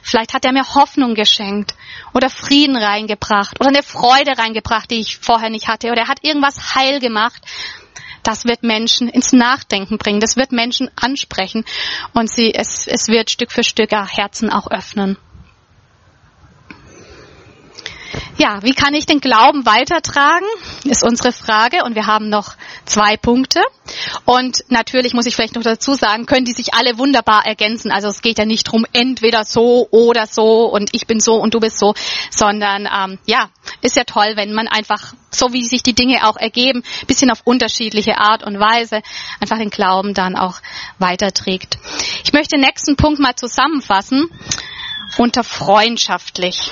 Vielleicht 0.00 0.32
hat 0.32 0.44
er 0.44 0.52
mir 0.52 0.74
Hoffnung 0.74 1.14
geschenkt 1.16 1.74
oder 2.14 2.30
Frieden 2.30 2.76
reingebracht 2.76 3.58
oder 3.58 3.70
eine 3.70 3.82
Freude 3.82 4.38
reingebracht, 4.38 4.88
die 4.88 5.00
ich 5.00 5.16
vorher 5.16 5.50
nicht 5.50 5.66
hatte 5.66 5.90
oder 5.90 6.02
er 6.02 6.08
hat 6.08 6.22
irgendwas 6.22 6.76
heil 6.76 7.00
gemacht. 7.00 7.42
Das 8.22 8.44
wird 8.44 8.62
Menschen 8.62 9.08
ins 9.08 9.32
Nachdenken 9.32 9.98
bringen. 9.98 10.20
Das 10.20 10.36
wird 10.36 10.52
Menschen 10.52 10.88
ansprechen 10.94 11.64
und 12.14 12.30
sie, 12.30 12.54
es, 12.54 12.86
es 12.86 13.08
wird 13.08 13.28
Stück 13.28 13.50
für 13.50 13.64
Stück 13.64 13.90
Herzen 13.90 14.50
auch 14.50 14.70
öffnen. 14.70 15.16
Ja, 18.38 18.62
wie 18.62 18.74
kann 18.74 18.94
ich 18.94 19.06
den 19.06 19.20
Glauben 19.20 19.66
weitertragen, 19.66 20.46
ist 20.84 21.02
unsere 21.02 21.32
Frage. 21.32 21.84
Und 21.84 21.94
wir 21.94 22.06
haben 22.06 22.28
noch 22.28 22.54
zwei 22.84 23.16
Punkte. 23.16 23.60
Und 24.24 24.64
natürlich 24.68 25.14
muss 25.14 25.26
ich 25.26 25.34
vielleicht 25.34 25.54
noch 25.54 25.62
dazu 25.62 25.94
sagen, 25.94 26.26
können 26.26 26.44
die 26.44 26.52
sich 26.52 26.74
alle 26.74 26.98
wunderbar 26.98 27.46
ergänzen. 27.46 27.90
Also 27.90 28.08
es 28.08 28.22
geht 28.22 28.38
ja 28.38 28.44
nicht 28.44 28.64
drum, 28.64 28.86
entweder 28.92 29.44
so 29.44 29.88
oder 29.90 30.26
so 30.26 30.66
und 30.66 30.90
ich 30.92 31.06
bin 31.06 31.20
so 31.20 31.34
und 31.34 31.54
du 31.54 31.60
bist 31.60 31.78
so, 31.78 31.94
sondern 32.30 32.88
ähm, 32.92 33.18
ja, 33.26 33.50
ist 33.82 33.96
ja 33.96 34.04
toll, 34.04 34.32
wenn 34.36 34.52
man 34.52 34.68
einfach, 34.68 35.14
so 35.30 35.52
wie 35.52 35.66
sich 35.66 35.82
die 35.82 35.94
Dinge 35.94 36.26
auch 36.26 36.36
ergeben, 36.36 36.82
bisschen 37.06 37.30
auf 37.30 37.42
unterschiedliche 37.44 38.18
Art 38.18 38.42
und 38.42 38.58
Weise 38.58 39.02
einfach 39.40 39.58
den 39.58 39.70
Glauben 39.70 40.14
dann 40.14 40.36
auch 40.36 40.60
weiterträgt. 40.98 41.78
Ich 42.24 42.32
möchte 42.32 42.56
den 42.56 42.62
nächsten 42.62 42.96
Punkt 42.96 43.20
mal 43.20 43.34
zusammenfassen 43.34 44.28
unter 45.18 45.44
freundschaftlich. 45.44 46.70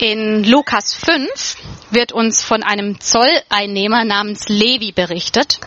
In 0.00 0.44
Lukas 0.44 0.94
5 0.94 1.56
wird 1.90 2.12
uns 2.12 2.42
von 2.42 2.62
einem 2.62 3.00
Zolleinnehmer 3.00 4.06
namens 4.06 4.48
Levi 4.48 4.92
berichtet. 4.92 5.60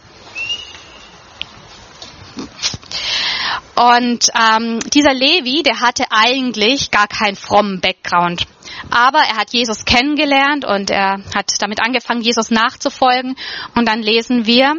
Und 3.76 4.30
ähm, 4.34 4.80
dieser 4.92 5.14
Levi, 5.14 5.62
der 5.62 5.82
hatte 5.82 6.06
eigentlich 6.10 6.90
gar 6.90 7.08
keinen 7.08 7.36
frommen 7.36 7.80
Background. 7.80 8.48
Aber 8.90 9.20
er 9.20 9.38
hat 9.38 9.54
Jesus 9.54 9.86
kennengelernt 9.86 10.66
und 10.66 10.90
er 10.90 11.20
hat 11.36 11.52
damit 11.60 11.80
angefangen, 11.80 12.22
Jesus 12.22 12.50
nachzufolgen. 12.50 13.36
Und 13.76 13.88
dann 13.88 14.02
lesen 14.02 14.48
wir, 14.48 14.74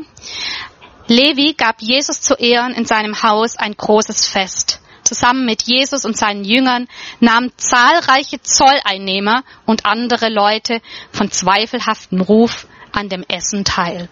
Levi 1.06 1.54
gab 1.56 1.80
Jesus 1.80 2.20
zu 2.20 2.34
Ehren 2.34 2.74
in 2.74 2.86
seinem 2.86 3.22
Haus 3.22 3.56
ein 3.56 3.76
großes 3.76 4.26
Fest 4.26 4.80
zusammen 5.04 5.44
mit 5.44 5.62
Jesus 5.62 6.04
und 6.04 6.16
seinen 6.16 6.44
Jüngern 6.44 6.88
nahmen 7.20 7.52
zahlreiche 7.56 8.40
Zolleinnehmer 8.42 9.44
und 9.66 9.86
andere 9.86 10.28
Leute 10.28 10.80
von 11.12 11.30
zweifelhaftem 11.30 12.20
Ruf 12.20 12.66
an 12.92 13.08
dem 13.08 13.24
Essen 13.28 13.64
teil. 13.64 14.08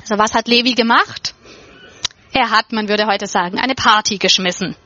Also 0.00 0.18
was 0.18 0.34
hat 0.34 0.48
Levi 0.48 0.74
gemacht? 0.74 1.34
Er 2.32 2.50
hat, 2.50 2.72
man 2.72 2.88
würde 2.88 3.06
heute 3.06 3.26
sagen, 3.26 3.58
eine 3.58 3.74
Party 3.74 4.18
geschmissen. 4.18 4.76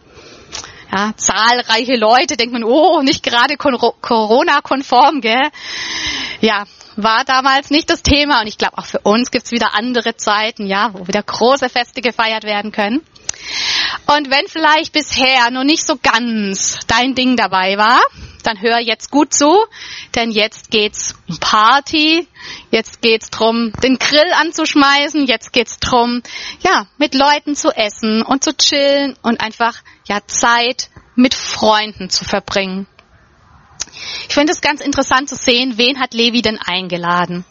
Ja, 0.93 1.13
zahlreiche 1.17 1.95
Leute, 1.95 2.37
denkt 2.37 2.53
man, 2.53 2.65
oh, 2.65 3.01
nicht 3.03 3.23
gerade 3.23 3.57
Corona-konform, 3.57 5.21
gell? 5.21 5.51
Ja, 6.41 6.65
war 6.97 7.25
damals 7.25 7.71
nicht 7.71 7.91
das 7.91 8.03
Thema 8.03 8.41
und 8.41 8.49
ich 8.49 8.59
glaube 8.59 8.77
auch 8.79 8.87
für 8.87 8.99
uns 9.01 9.31
gibt's 9.31 9.53
wieder 9.53 9.75
andere 9.75 10.17
Zeiten, 10.17 10.67
ja, 10.67 10.91
wo 10.93 11.07
wieder 11.07 11.23
große 11.23 11.69
Feste 11.69 12.01
gefeiert 12.01 12.45
werden 12.45 12.73
können. 12.73 13.03
Und 14.07 14.31
wenn 14.31 14.47
vielleicht 14.49 14.93
bisher 14.93 15.51
noch 15.51 15.65
nicht 15.65 15.87
so 15.87 15.97
ganz 16.03 16.79
dein 16.87 17.15
Ding 17.15 17.37
dabei 17.37 17.77
war, 17.77 18.01
dann 18.43 18.61
hör 18.61 18.79
jetzt 18.79 19.11
gut 19.11 19.35
zu, 19.35 19.65
denn 20.15 20.31
jetzt 20.31 20.71
geht's 20.71 21.15
um 21.29 21.39
Party, 21.39 22.27
jetzt 22.71 23.03
geht's 23.03 23.31
drum, 23.31 23.73
den 23.83 23.99
Grill 23.99 24.33
anzuschmeißen, 24.41 25.27
jetzt 25.27 25.53
geht's 25.53 25.79
drum, 25.79 26.23
ja, 26.61 26.87
mit 26.99 27.15
Leuten 27.15 27.55
zu 27.55 27.71
essen 27.71 28.23
und 28.23 28.43
zu 28.43 28.57
chillen 28.57 29.17
und 29.23 29.41
einfach, 29.41 29.77
ja, 30.07 30.21
Zeit 30.27 30.91
mit 31.15 31.35
Freunden 31.35 32.11
zu 32.11 32.25
verbringen. 32.25 32.87
Ich 34.29 34.35
finde 34.35 34.53
es 34.53 34.61
ganz 34.61 34.81
interessant 34.81 35.29
zu 35.29 35.37
sehen, 35.37 35.77
wen 35.77 36.01
hat 36.01 36.15
Levi 36.15 36.43
denn 36.43 36.59
eingeladen? 36.59 37.45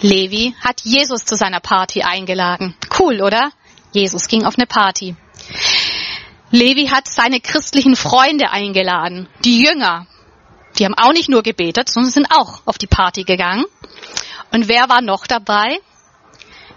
Levi 0.00 0.54
hat 0.64 0.80
Jesus 0.82 1.24
zu 1.26 1.34
seiner 1.34 1.60
Party 1.60 2.02
eingeladen. 2.02 2.74
Cool, 2.98 3.20
oder? 3.20 3.52
Jesus 3.92 4.28
ging 4.28 4.44
auf 4.44 4.56
eine 4.56 4.66
Party. 4.66 5.16
Levi 6.50 6.88
hat 6.88 7.08
seine 7.08 7.40
christlichen 7.40 7.96
Freunde 7.96 8.50
eingeladen, 8.50 9.28
die 9.44 9.62
Jünger. 9.62 10.06
Die 10.78 10.84
haben 10.84 10.94
auch 10.94 11.12
nicht 11.12 11.28
nur 11.28 11.42
gebetet, 11.42 11.88
sondern 11.88 12.12
sind 12.12 12.30
auch 12.30 12.62
auf 12.66 12.78
die 12.78 12.86
Party 12.86 13.24
gegangen. 13.24 13.64
Und 14.52 14.68
wer 14.68 14.88
war 14.88 15.00
noch 15.00 15.26
dabei? 15.26 15.78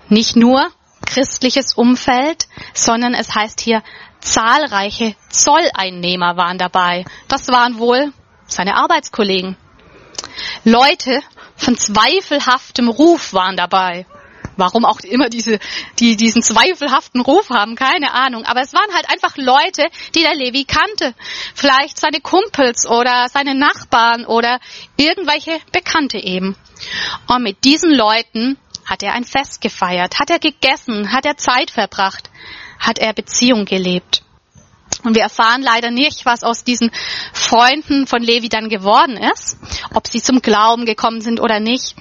Nicht 0.10 0.36
nur 0.36 0.72
christliches 1.06 1.74
Umfeld, 1.74 2.48
sondern 2.74 3.14
es 3.14 3.34
heißt 3.34 3.62
hier, 3.62 3.84
zahlreiche 4.20 5.16
Zolleinnehmer 5.30 6.38
waren 6.38 6.58
dabei. 6.58 7.06
Das 7.28 7.48
waren 7.50 7.78
wohl 7.78 8.14
seine 8.48 8.76
Arbeitskollegen. 8.76 9.58
Leute 10.64 11.22
von 11.56 11.78
zweifelhaftem 11.78 12.88
Ruf 12.90 13.34
waren 13.34 13.58
dabei. 13.58 14.06
Warum 14.58 14.86
auch 14.86 15.00
immer 15.02 15.30
diese, 15.30 15.60
die 16.00 16.16
diesen 16.16 16.42
zweifelhaften 16.42 17.22
Ruf 17.22 17.50
haben, 17.50 17.76
keine 17.76 18.14
Ahnung. 18.14 18.46
Aber 18.46 18.62
es 18.62 18.74
waren 18.74 18.94
halt 18.94 19.10
einfach 19.10 19.38
Leute, 19.38 19.90
die 20.16 20.22
der 20.22 20.36
Levi 20.36 20.66
kannte. 20.66 21.16
Vielleicht 21.56 22.00
seine 22.00 22.22
Kumpels 22.22 22.88
oder 22.88 23.28
seine 23.30 23.56
Nachbarn 23.56 24.26
oder 24.26 24.60
irgendwelche 24.98 25.60
Bekannte 25.72 26.18
eben. 26.18 26.56
Und 27.28 27.44
mit 27.44 27.64
diesen 27.64 27.94
Leuten 27.94 28.58
hat 28.86 29.04
er 29.04 29.14
ein 29.14 29.24
Fest 29.24 29.62
gefeiert, 29.62 30.20
hat 30.20 30.30
er 30.30 30.40
gegessen, 30.40 31.12
hat 31.12 31.26
er 31.26 31.38
Zeit 31.38 31.72
verbracht, 31.72 32.30
hat 32.80 33.00
er 33.00 33.14
Beziehung 33.14 33.66
gelebt. 33.66 34.24
Und 35.04 35.16
wir 35.16 35.24
erfahren 35.24 35.62
leider 35.62 35.92
nicht, 35.92 36.26
was 36.26 36.44
aus 36.44 36.64
diesen 36.64 36.92
Freunden 37.34 38.08
von 38.08 38.22
Levi 38.22 38.48
dann 38.48 38.70
geworden 38.70 39.18
ist, 39.18 39.58
ob 39.94 40.08
sie 40.08 40.22
zum 40.22 40.42
Glauben 40.42 40.86
gekommen 40.86 41.22
sind 41.22 41.40
oder 41.40 41.60
nicht. 41.60 41.96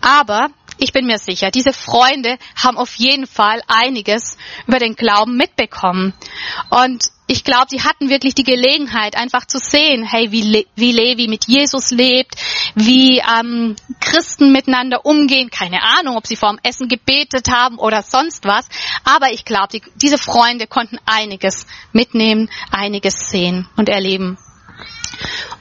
Aber 0.00 0.48
ich 0.78 0.92
bin 0.92 1.06
mir 1.06 1.18
sicher, 1.18 1.50
diese 1.50 1.72
Freunde 1.72 2.38
haben 2.54 2.76
auf 2.76 2.94
jeden 2.96 3.26
Fall 3.26 3.62
einiges 3.66 4.36
über 4.66 4.78
den 4.78 4.94
Glauben 4.94 5.36
mitbekommen. 5.36 6.14
Und 6.70 7.10
ich 7.28 7.42
glaube, 7.42 7.66
sie 7.70 7.82
hatten 7.82 8.08
wirklich 8.08 8.34
die 8.34 8.44
Gelegenheit, 8.44 9.16
einfach 9.16 9.46
zu 9.46 9.58
sehen, 9.58 10.04
hey, 10.04 10.30
wie, 10.30 10.42
Le 10.42 10.66
wie 10.76 10.92
Levi 10.92 11.26
mit 11.26 11.46
Jesus 11.46 11.90
lebt, 11.90 12.36
wie 12.76 13.18
ähm, 13.18 13.74
Christen 14.00 14.52
miteinander 14.52 15.04
umgehen. 15.04 15.50
Keine 15.50 15.82
Ahnung, 15.82 16.16
ob 16.16 16.26
sie 16.26 16.36
vor 16.36 16.50
dem 16.50 16.60
Essen 16.62 16.88
gebetet 16.88 17.48
haben 17.50 17.78
oder 17.78 18.02
sonst 18.02 18.44
was. 18.44 18.68
Aber 19.02 19.32
ich 19.32 19.44
glaube, 19.44 19.68
die, 19.72 19.82
diese 19.96 20.18
Freunde 20.18 20.68
konnten 20.68 20.98
einiges 21.04 21.66
mitnehmen, 21.92 22.48
einiges 22.70 23.28
sehen 23.28 23.68
und 23.76 23.88
erleben. 23.88 24.38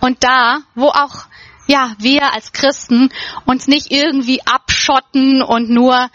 Und 0.01 0.23
da, 0.23 0.59
wo 0.75 0.89
auch 0.89 1.25
ja, 1.67 1.93
wir 1.99 2.33
als 2.33 2.51
Christen 2.51 3.09
uns 3.45 3.67
nicht 3.67 3.91
irgendwie 3.91 4.41
abschotten 4.45 5.41
und 5.41 5.69
nur, 5.69 6.09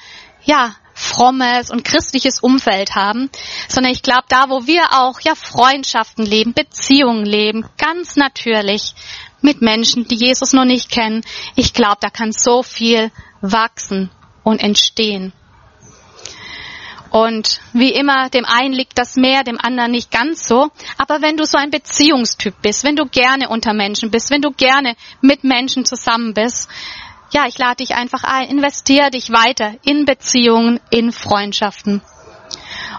ja, 0.45 0.75
frommes 0.95 1.71
und 1.71 1.85
christliches 1.85 2.41
Umfeld 2.41 2.95
haben, 2.95 3.31
sondern 3.69 3.93
ich 3.93 4.03
glaube, 4.03 4.25
da, 4.29 4.51
wo 4.51 4.67
wir 4.67 4.93
auch, 4.93 5.21
ja, 5.21 5.35
Freundschaften 5.35 6.27
leben, 6.27 6.53
Beziehungen 6.53 7.25
leben, 7.25 7.67
ganz 7.79 8.17
natürlich 8.17 8.95
mit 9.41 9.63
Menschen, 9.63 10.07
die 10.07 10.17
Jesus 10.17 10.53
noch 10.53 10.67
nicht 10.67 10.91
kennen, 10.91 11.23
ich 11.57 11.73
glaube, 11.73 11.99
da 12.01 12.11
kann 12.11 12.33
so 12.33 12.63
viel 12.63 13.11
wachsen 13.41 14.11
und 14.45 14.63
entstehen. 14.63 15.33
Und 17.11 17.61
wie 17.73 17.93
immer, 17.93 18.29
dem 18.29 18.45
einen 18.45 18.73
liegt 18.73 18.99
das 18.99 19.17
mehr, 19.17 19.43
dem 19.43 19.59
anderen 19.61 19.91
nicht 19.91 20.11
ganz 20.11 20.47
so. 20.47 20.71
Aber 20.97 21.23
wenn 21.23 21.37
du 21.37 21.45
so 21.45 21.59
ein 21.59 21.71
Beziehungstyp 21.71 22.55
bist, 22.63 22.85
wenn 22.85 22.97
du 22.97 23.07
gerne 23.07 23.49
unter 23.49 23.75
Menschen 23.75 24.11
bist, 24.11 24.31
wenn 24.31 24.43
du 24.43 24.53
gerne 24.53 24.95
mit 25.21 25.43
Menschen 25.43 25.85
zusammen 25.85 26.35
bist, 26.35 26.69
ja, 27.33 27.47
ich 27.47 27.59
lade 27.59 27.77
dich 27.77 27.95
einfach 27.95 28.25
ein, 28.25 28.49
investier 28.49 29.11
dich 29.11 29.31
weiter 29.31 29.75
in 29.85 30.05
Beziehungen, 30.05 30.81
in 30.91 31.13
Freundschaften. 31.13 32.03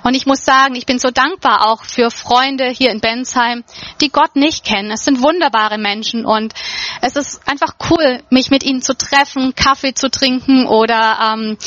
Und 0.03 0.15
ich 0.15 0.25
muss 0.25 0.43
sagen, 0.43 0.75
ich 0.75 0.85
bin 0.85 0.99
so 0.99 1.09
dankbar 1.09 1.67
auch 1.67 1.83
für 1.83 2.11
Freunde 2.11 2.69
hier 2.69 2.91
in 2.91 2.99
Bensheim, 2.99 3.63
die 4.01 4.09
Gott 4.09 4.35
nicht 4.35 4.65
kennen. 4.65 4.91
Es 4.91 5.05
sind 5.05 5.21
wunderbare 5.21 5.77
Menschen 5.77 6.25
und 6.25 6.53
es 7.01 7.15
ist 7.15 7.47
einfach 7.47 7.75
cool, 7.89 8.23
mich 8.29 8.49
mit 8.51 8.63
ihnen 8.63 8.81
zu 8.81 8.95
treffen, 8.95 9.55
Kaffee 9.55 9.93
zu 9.93 10.09
trinken 10.09 10.65
oder 10.65 11.33
ähm, 11.33 11.57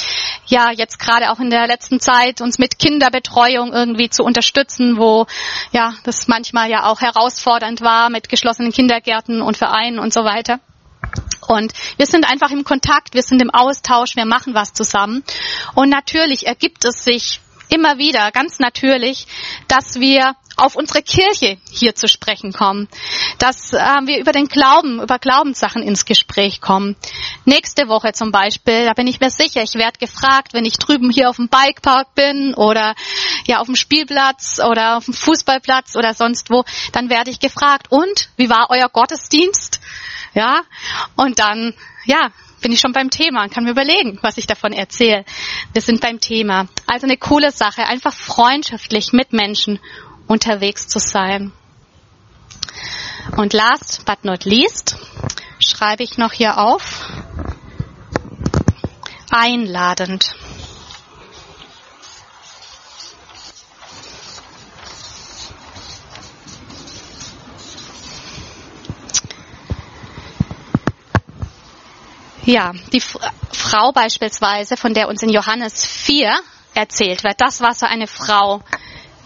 ja 0.46 0.70
jetzt 0.70 0.98
gerade 0.98 1.30
auch 1.30 1.40
in 1.40 1.50
der 1.50 1.66
letzten 1.66 2.00
Zeit 2.00 2.40
uns 2.40 2.58
mit 2.58 2.78
Kinderbetreuung 2.78 3.72
irgendwie 3.72 4.10
zu 4.10 4.24
unterstützen, 4.24 4.98
wo 4.98 5.26
ja 5.72 5.94
das 6.04 6.28
manchmal 6.28 6.70
ja 6.70 6.84
auch 6.84 7.00
herausfordernd 7.00 7.80
war 7.80 8.10
mit 8.10 8.28
geschlossenen 8.28 8.72
Kindergärten 8.72 9.42
und 9.42 9.56
Vereinen 9.56 9.98
und 9.98 10.12
so 10.12 10.24
weiter. 10.24 10.60
Und 11.46 11.72
wir 11.96 12.06
sind 12.06 12.30
einfach 12.30 12.50
im 12.50 12.64
Kontakt, 12.64 13.14
wir 13.14 13.22
sind 13.22 13.42
im 13.42 13.50
Austausch, 13.50 14.16
wir 14.16 14.24
machen 14.24 14.54
was 14.54 14.72
zusammen. 14.72 15.22
Und 15.74 15.90
natürlich 15.90 16.46
ergibt 16.46 16.84
es 16.84 17.04
sich 17.04 17.40
immer 17.68 17.98
wieder 17.98 18.30
ganz 18.32 18.58
natürlich, 18.58 19.26
dass 19.68 20.00
wir 20.00 20.34
auf 20.56 20.76
unsere 20.76 21.02
Kirche 21.02 21.58
hier 21.70 21.94
zu 21.94 22.06
sprechen 22.06 22.52
kommen, 22.52 22.88
dass 23.38 23.72
äh, 23.72 23.78
wir 24.04 24.20
über 24.20 24.32
den 24.32 24.46
Glauben, 24.46 25.02
über 25.02 25.18
Glaubenssachen 25.18 25.82
ins 25.82 26.04
Gespräch 26.04 26.60
kommen. 26.60 26.96
Nächste 27.44 27.88
Woche 27.88 28.12
zum 28.12 28.30
Beispiel, 28.30 28.84
da 28.84 28.92
bin 28.92 29.06
ich 29.06 29.20
mir 29.20 29.30
sicher, 29.30 29.62
ich 29.62 29.74
werde 29.74 29.98
gefragt, 29.98 30.54
wenn 30.54 30.64
ich 30.64 30.78
drüben 30.78 31.10
hier 31.10 31.28
auf 31.28 31.36
dem 31.36 31.48
Bikepark 31.48 32.14
bin 32.14 32.54
oder 32.54 32.94
ja 33.46 33.58
auf 33.58 33.66
dem 33.66 33.76
Spielplatz 33.76 34.60
oder 34.60 34.96
auf 34.96 35.06
dem 35.06 35.14
Fußballplatz 35.14 35.96
oder 35.96 36.14
sonst 36.14 36.50
wo, 36.50 36.64
dann 36.92 37.10
werde 37.10 37.30
ich 37.30 37.40
gefragt, 37.40 37.88
und 37.90 38.28
wie 38.36 38.48
war 38.48 38.68
euer 38.70 38.88
Gottesdienst? 38.88 39.80
Ja, 40.34 40.62
und 41.16 41.38
dann, 41.38 41.74
ja, 42.04 42.30
bin 42.60 42.72
ich 42.72 42.80
schon 42.80 42.92
beim 42.92 43.10
Thema 43.10 43.42
und 43.42 43.52
kann 43.52 43.64
mir 43.64 43.72
überlegen, 43.72 44.18
was 44.22 44.38
ich 44.38 44.46
davon 44.46 44.72
erzähle. 44.72 45.24
Wir 45.72 45.82
sind 45.82 46.00
beim 46.00 46.20
Thema. 46.20 46.66
Also 46.86 47.06
eine 47.06 47.16
coole 47.16 47.50
Sache, 47.50 47.86
einfach 47.86 48.14
freundschaftlich 48.14 49.12
mit 49.12 49.32
Menschen 49.32 49.80
unterwegs 50.26 50.88
zu 50.88 50.98
sein. 50.98 51.52
Und 53.36 53.52
last 53.52 54.04
but 54.06 54.24
not 54.24 54.44
least 54.44 54.96
schreibe 55.58 56.02
ich 56.02 56.18
noch 56.18 56.32
hier 56.32 56.58
auf, 56.58 57.06
einladend. 59.30 60.34
Ja, 72.46 72.72
die 72.92 73.00
Frau 73.00 73.92
beispielsweise, 73.92 74.76
von 74.76 74.92
der 74.92 75.08
uns 75.08 75.22
in 75.22 75.30
Johannes 75.30 75.86
4 75.86 76.34
erzählt 76.74 77.24
wird, 77.24 77.40
das 77.40 77.62
war 77.62 77.74
so 77.74 77.86
eine 77.86 78.06
Frau, 78.06 78.62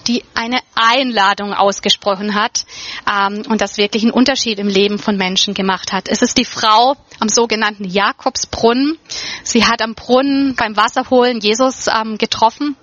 die 0.07 0.24
eine 0.35 0.61
Einladung 0.74 1.52
ausgesprochen 1.52 2.35
hat 2.35 2.64
ähm, 3.11 3.42
und 3.48 3.61
das 3.61 3.76
wirklich 3.76 4.04
einen 4.04 4.12
Unterschied 4.12 4.59
im 4.59 4.68
Leben 4.68 4.98
von 4.98 5.16
Menschen 5.16 5.52
gemacht 5.52 5.92
hat. 5.92 6.09
Es 6.09 6.22
ist 6.22 6.38
die 6.38 6.44
Frau 6.44 6.96
am 7.18 7.28
sogenannten 7.28 7.85
Jakobsbrunnen. 7.85 8.98
Sie 9.42 9.64
hat 9.64 9.83
am 9.83 9.94
Brunnen 9.94 10.54
beim 10.54 10.76
Wasserholen 10.76 11.40
Jesus 11.40 11.88
ähm, 11.88 12.18
getroffen 12.18 12.76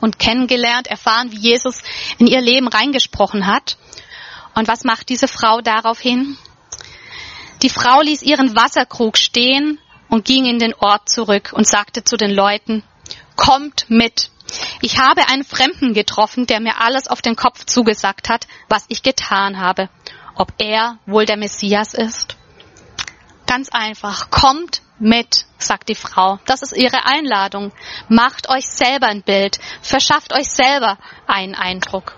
und 0.00 0.18
kennengelernt, 0.18 0.86
erfahren, 0.86 1.32
wie 1.32 1.38
Jesus 1.38 1.82
in 2.18 2.28
ihr 2.28 2.40
Leben 2.40 2.68
reingesprochen 2.68 3.46
hat. 3.46 3.76
Und 4.54 4.68
was 4.68 4.84
macht 4.84 5.08
diese 5.08 5.28
Frau 5.28 5.60
daraufhin? 5.60 6.38
Die 7.62 7.70
Frau 7.70 8.00
ließ 8.02 8.22
ihren 8.22 8.54
Wasserkrug 8.54 9.16
stehen 9.16 9.78
und 10.08 10.24
ging 10.24 10.44
in 10.44 10.58
den 10.58 10.74
Ort 10.74 11.08
zurück 11.08 11.52
und 11.54 11.66
sagte 11.66 12.04
zu 12.04 12.16
den 12.16 12.30
Leuten, 12.30 12.82
kommt 13.34 13.86
mit. 13.88 14.30
Ich 14.80 14.98
habe 14.98 15.28
einen 15.28 15.44
Fremden 15.44 15.94
getroffen, 15.94 16.46
der 16.46 16.60
mir 16.60 16.80
alles 16.80 17.08
auf 17.08 17.22
den 17.22 17.36
Kopf 17.36 17.64
zugesagt 17.64 18.28
hat, 18.28 18.46
was 18.68 18.84
ich 18.88 19.02
getan 19.02 19.58
habe. 19.58 19.88
Ob 20.34 20.52
er 20.58 20.98
wohl 21.06 21.24
der 21.24 21.36
Messias 21.36 21.94
ist? 21.94 22.36
Ganz 23.46 23.70
einfach, 23.70 24.30
kommt 24.30 24.82
mit, 24.98 25.46
sagt 25.58 25.88
die 25.88 25.94
Frau. 25.94 26.38
Das 26.46 26.62
ist 26.62 26.76
ihre 26.76 27.06
Einladung. 27.06 27.72
Macht 28.08 28.48
euch 28.48 28.66
selber 28.66 29.06
ein 29.06 29.22
Bild, 29.22 29.58
verschafft 29.82 30.32
euch 30.32 30.48
selber 30.48 30.98
einen 31.26 31.54
Eindruck. 31.54 32.16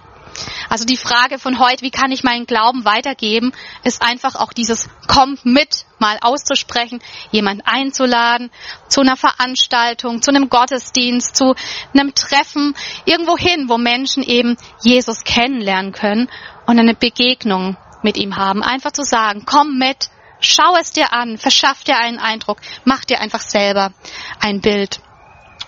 Also 0.68 0.84
die 0.84 0.96
Frage 0.96 1.38
von 1.38 1.58
heute, 1.58 1.82
wie 1.82 1.90
kann 1.90 2.12
ich 2.12 2.24
meinen 2.24 2.46
Glauben 2.46 2.84
weitergeben, 2.84 3.52
ist 3.84 4.02
einfach 4.02 4.34
auch 4.34 4.52
dieses 4.52 4.88
kommt 5.06 5.44
mit 5.44 5.86
mal 5.98 6.18
auszusprechen, 6.20 7.00
jemand 7.30 7.62
einzuladen 7.66 8.50
zu 8.88 9.00
einer 9.00 9.16
Veranstaltung, 9.16 10.22
zu 10.22 10.30
einem 10.30 10.48
Gottesdienst, 10.48 11.36
zu 11.36 11.54
einem 11.92 12.14
Treffen, 12.14 12.74
irgendwo 13.04 13.36
hin, 13.36 13.68
wo 13.68 13.78
Menschen 13.78 14.22
eben 14.22 14.56
Jesus 14.82 15.24
kennenlernen 15.24 15.92
können 15.92 16.28
und 16.66 16.78
eine 16.78 16.94
Begegnung 16.94 17.76
mit 18.02 18.16
ihm 18.16 18.36
haben. 18.36 18.62
Einfach 18.62 18.92
zu 18.92 19.02
sagen, 19.02 19.44
komm 19.44 19.78
mit, 19.78 20.10
schau 20.40 20.76
es 20.80 20.92
dir 20.92 21.12
an, 21.12 21.38
verschaff 21.38 21.82
dir 21.84 21.98
einen 21.98 22.18
Eindruck, 22.18 22.58
mach 22.84 23.04
dir 23.04 23.20
einfach 23.20 23.40
selber 23.40 23.92
ein 24.40 24.60
Bild. 24.60 25.00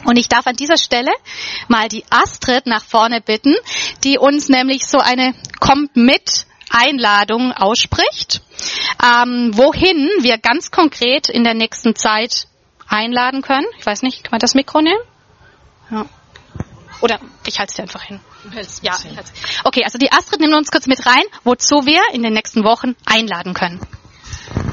Und 0.04 0.16
ich 0.16 0.28
darf 0.28 0.46
an 0.46 0.56
dieser 0.56 0.78
Stelle 0.78 1.12
mal 1.68 1.88
die 1.88 2.04
Astrid 2.10 2.66
nach 2.66 2.84
vorne 2.84 3.20
bitten, 3.20 3.54
die 4.04 4.18
uns 4.18 4.48
nämlich 4.48 4.86
so 4.86 4.98
eine 4.98 5.34
Kommt 5.60 5.96
mit 5.96 6.46
Einladung 6.70 7.52
ausspricht, 7.52 8.42
ähm, 9.02 9.50
wohin 9.54 10.08
wir 10.20 10.38
ganz 10.38 10.70
konkret 10.70 11.28
in 11.28 11.44
der 11.44 11.54
nächsten 11.54 11.96
Zeit 11.96 12.46
einladen 12.88 13.42
können. 13.42 13.66
Ich 13.78 13.86
weiß 13.86 14.02
nicht, 14.02 14.24
kann 14.24 14.32
man 14.32 14.40
das 14.40 14.54
Mikro 14.54 14.80
nehmen? 14.80 15.00
Ja. 15.90 16.06
Oder 17.00 17.18
ich 17.46 17.58
halte 17.58 17.70
es 17.70 17.76
dir 17.76 17.82
einfach 17.82 18.02
hin. 18.02 18.20
Ja, 18.82 18.96
ich 19.04 19.64
okay, 19.64 19.84
also 19.84 19.98
die 19.98 20.12
Astrid 20.12 20.40
nimmt 20.40 20.54
uns 20.54 20.70
kurz 20.70 20.86
mit 20.86 21.04
rein, 21.04 21.24
wozu 21.44 21.86
wir 21.86 22.00
in 22.12 22.22
den 22.22 22.32
nächsten 22.32 22.64
Wochen 22.64 22.94
einladen 23.04 23.54
können. 23.54 23.80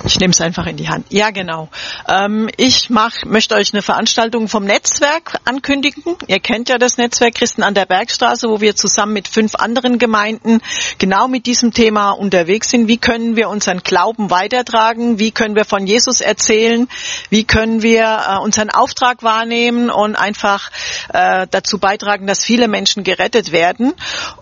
Ich 0.08 0.22
nehme 0.22 0.32
es 0.32 0.40
einfach 0.40 0.66
in 0.68 0.78
die 0.78 0.88
Hand. 0.88 1.06
Ja, 1.10 1.32
genau. 1.32 1.68
Ähm, 2.08 2.50
ich 2.56 2.90
mach, 2.90 3.26
möchte 3.26 3.56
euch 3.56 3.74
eine 3.74 3.82
Veranstaltung 3.82 4.48
vom 4.48 4.64
Netzwerk 4.64 5.38
ankündigen. 5.44 6.16
Ihr 6.28 6.40
kennt 6.40 6.70
ja 6.70 6.78
das 6.78 6.98
Netzwerk 6.98 7.36
Christen 7.36 7.62
an 7.62 7.74
der 7.74 7.86
Bergstraße, 7.86 8.48
wo 8.48 8.62
wir 8.62 8.78
zusammen 8.78 9.12
mit 9.12 9.28
fünf 9.28 9.56
anderen 9.56 10.00
Gemeinden 10.00 10.62
genau 10.98 11.28
mit 11.28 11.46
diesem 11.46 11.74
Thema 11.74 12.12
unterwegs 12.12 12.70
sind. 12.70 12.88
Wie 12.88 12.96
können 12.96 13.36
wir 13.36 13.50
unseren 13.50 13.80
Glauben 13.80 14.30
weitertragen? 14.30 15.20
Wie 15.20 15.32
können 15.32 15.56
wir 15.56 15.66
von 15.66 15.86
Jesus 15.86 16.22
erzählen? 16.22 16.88
Wie 17.30 17.44
können 17.44 17.82
wir 17.82 18.22
äh, 18.30 18.38
unseren 18.38 18.70
Auftrag 18.70 19.24
wahrnehmen 19.24 19.90
und 19.90 20.16
einfach 20.16 20.72
äh, 21.14 21.48
dazu 21.52 21.80
beitragen, 21.80 22.28
dass 22.28 22.46
viele 22.46 22.70
Menschen 22.70 23.04
gerettet 23.04 23.52
werden? 23.52 23.94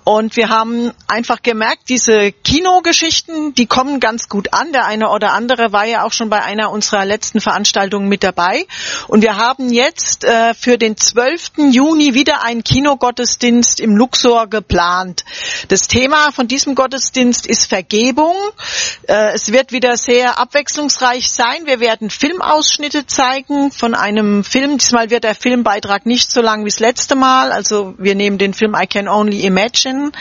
Und 0.03 0.35
wir 0.35 0.49
haben 0.49 0.91
einfach 1.07 1.41
gemerkt, 1.41 1.89
diese 1.89 2.31
Kinogeschichten, 2.31 3.55
die 3.55 3.65
kommen 3.65 3.99
ganz 3.99 4.29
gut 4.29 4.53
an. 4.53 4.71
Der 4.71 4.85
eine 4.85 5.09
oder 5.09 5.33
andere 5.33 5.54
andere 5.55 5.71
war 5.71 5.85
ja 5.85 6.03
auch 6.03 6.11
schon 6.11 6.29
bei 6.29 6.43
einer 6.43 6.69
unserer 6.69 7.05
letzten 7.05 7.39
Veranstaltungen 7.39 8.09
mit 8.09 8.23
dabei. 8.23 8.65
Und 9.07 9.21
wir 9.21 9.37
haben 9.37 9.71
jetzt 9.71 10.25
äh, 10.25 10.53
für 10.53 10.77
den 10.77 10.97
12. 10.97 11.71
Juni 11.71 12.13
wieder 12.13 12.43
einen 12.43 12.61
Kinogottesdienst 12.61 13.79
im 13.79 13.95
Luxor 13.95 14.47
geplant. 14.47 15.23
Das 15.69 15.83
Thema 15.83 16.33
von 16.33 16.49
diesem 16.49 16.75
Gottesdienst 16.75 17.47
ist 17.47 17.67
Vergebung. 17.67 18.35
Äh, 19.07 19.33
es 19.33 19.53
wird 19.53 19.71
wieder 19.71 19.95
sehr 19.95 20.39
abwechslungsreich 20.39 21.31
sein. 21.31 21.65
Wir 21.65 21.79
werden 21.79 22.09
Filmausschnitte 22.09 23.07
zeigen 23.07 23.71
von 23.71 23.95
einem 23.95 24.43
Film. 24.43 24.77
Diesmal 24.77 25.09
wird 25.09 25.23
der 25.23 25.35
Filmbeitrag 25.35 26.05
nicht 26.05 26.31
so 26.31 26.41
lang 26.41 26.65
wie 26.65 26.69
das 26.69 26.81
letzte 26.81 27.15
Mal. 27.15 27.53
Also 27.53 27.95
wir 27.97 28.15
nehmen 28.15 28.37
den 28.37 28.53
Film 28.53 28.75
I 28.75 28.87
Can 28.87 29.07
Only 29.07 29.45
Imagine. 29.45 30.11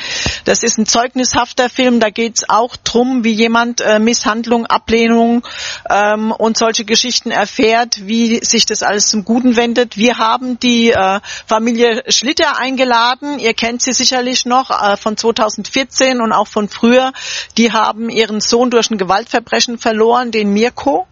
Das 0.44 0.62
ist 0.62 0.79
ein 0.79 0.87
zeugnishafter 0.87 1.68
Film. 1.68 1.99
Da 1.99 2.11
geht 2.11 2.38
es 2.38 2.49
auch 2.49 2.77
drum, 2.77 3.25
wie 3.25 3.33
jemand 3.33 3.81
äh, 3.81 3.99
Misshandlung, 3.99 4.66
Ablehnung 4.66 5.24
Begegnung 5.25 5.43
ähm, 5.89 6.33
und 6.33 6.57
solche 6.57 6.85
Geschichten 6.85 7.31
erfährt, 7.31 8.07
wie 8.07 8.45
sich 8.45 8.67
das 8.67 8.83
alles 8.83 9.09
zum 9.09 9.25
Guten 9.25 9.57
wendet. 9.57 9.97
Wir 9.97 10.19
haben 10.19 10.59
die 10.59 10.91
äh, 10.91 11.21
Familie 11.47 12.03
Schlitter 12.09 12.59
eingeladen. 12.59 13.39
Ihr 13.39 13.55
kennt 13.55 13.83
sie 13.83 13.93
sicherlich 13.93 14.45
noch 14.47 14.71
äh, 14.71 14.97
von 14.97 15.17
2014 15.17 16.21
und 16.21 16.33
auch 16.33 16.49
von 16.49 16.69
früher. 16.69 17.13
Die 17.57 17.73
haben 17.73 18.09
ihren 18.09 18.41
Sohn 18.41 18.71
durch 18.71 18.91
ein 18.91 18.99
Gewaltverbrechen 18.99 19.79
verloren, 19.79 20.31
den 20.31 20.53
Mirko. 20.53 21.07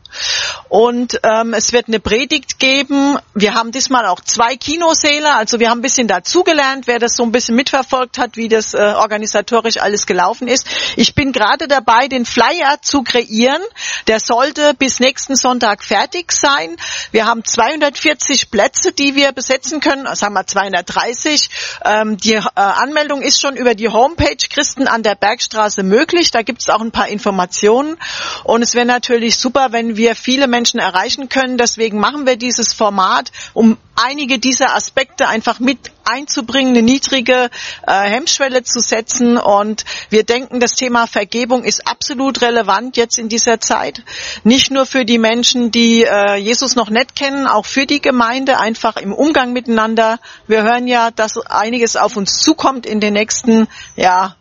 Und 0.68 1.20
ähm, 1.22 1.54
es 1.54 1.72
wird 1.72 1.88
eine 1.88 2.00
Predigt 2.00 2.58
geben. 2.58 3.18
Wir 3.34 3.54
haben 3.54 3.72
diesmal 3.72 4.06
auch 4.06 4.20
zwei 4.20 4.56
Kinosäle, 4.56 5.34
also 5.34 5.60
wir 5.60 5.70
haben 5.70 5.78
ein 5.78 5.82
bisschen 5.82 6.08
dazugelernt, 6.08 6.86
wer 6.86 6.98
das 6.98 7.14
so 7.14 7.22
ein 7.22 7.32
bisschen 7.32 7.56
mitverfolgt 7.56 8.18
hat, 8.18 8.36
wie 8.36 8.48
das 8.48 8.74
äh, 8.74 8.78
organisatorisch 8.96 9.78
alles 9.78 10.06
gelaufen 10.06 10.48
ist. 10.48 10.66
Ich 10.96 11.14
bin 11.14 11.32
gerade 11.32 11.68
dabei, 11.68 12.08
den 12.08 12.24
Flyer 12.24 12.80
zu 12.80 13.02
kreieren. 13.02 13.62
Der 14.06 14.20
sollte 14.20 14.74
bis 14.74 15.00
nächsten 15.00 15.36
Sonntag 15.36 15.84
fertig 15.84 16.32
sein. 16.32 16.76
Wir 17.10 17.26
haben 17.26 17.44
240 17.44 18.50
Plätze, 18.50 18.92
die 18.92 19.14
wir 19.14 19.32
besetzen 19.32 19.80
können, 19.80 20.06
sagen 20.14 20.34
wir 20.34 20.46
230. 20.46 21.50
Ähm, 21.84 22.16
die 22.16 22.34
äh, 22.34 22.42
Anmeldung 22.54 23.22
ist 23.22 23.40
schon 23.40 23.56
über 23.56 23.74
die 23.74 23.88
Homepage 23.88 24.36
Christen 24.48 24.88
an 24.88 25.02
der 25.02 25.14
Bergstraße 25.14 25.82
möglich. 25.82 26.30
Da 26.30 26.42
gibt 26.42 26.62
es 26.62 26.68
auch 26.68 26.80
ein 26.80 26.92
paar 26.92 27.08
Informationen. 27.08 27.96
Und 28.44 28.62
es 28.62 28.74
wäre 28.74 28.86
natürlich 28.86 29.38
super, 29.38 29.72
wenn 29.72 29.96
wir 29.96 30.01
wir 30.02 30.16
viele 30.16 30.48
Menschen 30.48 30.80
erreichen 30.80 31.28
können. 31.28 31.56
Deswegen 31.56 32.00
machen 32.00 32.26
wir 32.26 32.36
dieses 32.36 32.72
Format, 32.74 33.30
um 33.54 33.78
einige 33.94 34.40
dieser 34.40 34.74
Aspekte 34.74 35.28
einfach 35.28 35.60
mit 35.60 35.92
einzubringen, 36.04 36.70
eine 36.76 36.82
niedrige 36.82 37.50
äh, 37.86 37.92
Hemmschwelle 37.92 38.64
zu 38.64 38.80
setzen. 38.80 39.38
Und 39.38 39.84
wir 40.10 40.24
denken, 40.24 40.58
das 40.58 40.72
Thema 40.72 41.06
Vergebung 41.06 41.62
ist 41.62 41.86
absolut 41.86 42.42
relevant 42.42 42.96
jetzt 42.96 43.16
in 43.16 43.28
dieser 43.28 43.60
Zeit. 43.60 44.02
Nicht 44.42 44.72
nur 44.72 44.86
für 44.86 45.04
die 45.04 45.18
Menschen, 45.18 45.70
die 45.70 46.02
äh, 46.02 46.34
Jesus 46.34 46.74
noch 46.74 46.90
nicht 46.90 47.14
kennen, 47.14 47.46
auch 47.46 47.64
für 47.64 47.86
die 47.86 48.02
Gemeinde, 48.02 48.58
einfach 48.58 48.96
im 48.96 49.12
Umgang 49.12 49.52
miteinander. 49.52 50.18
Wir 50.48 50.64
hören 50.64 50.88
ja, 50.88 51.12
dass 51.12 51.38
einiges 51.38 51.94
auf 51.94 52.16
uns 52.16 52.40
zukommt 52.40 52.86
in 52.86 52.98
den 52.98 53.12
nächsten, 53.12 53.68
ja, 53.94 54.34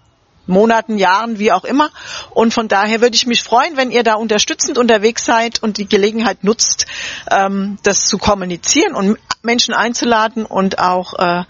Monaten, 0.51 0.97
Jahren, 0.97 1.39
wie 1.39 1.51
auch 1.51 1.63
immer. 1.63 1.89
Und 2.29 2.53
von 2.53 2.67
daher 2.67 3.01
würde 3.01 3.15
ich 3.15 3.25
mich 3.25 3.41
freuen, 3.41 3.77
wenn 3.77 3.89
ihr 3.89 4.03
da 4.03 4.15
unterstützend 4.15 4.77
unterwegs 4.77 5.25
seid 5.25 5.63
und 5.63 5.77
die 5.77 5.87
Gelegenheit 5.87 6.43
nutzt, 6.43 6.85
ähm, 7.31 7.77
das 7.83 8.05
zu 8.05 8.17
kommunizieren 8.17 8.93
und 8.93 9.17
Menschen 9.41 9.73
einzuladen 9.73 10.45
und 10.45 10.79
auch 10.79 11.17
äh, 11.17 11.43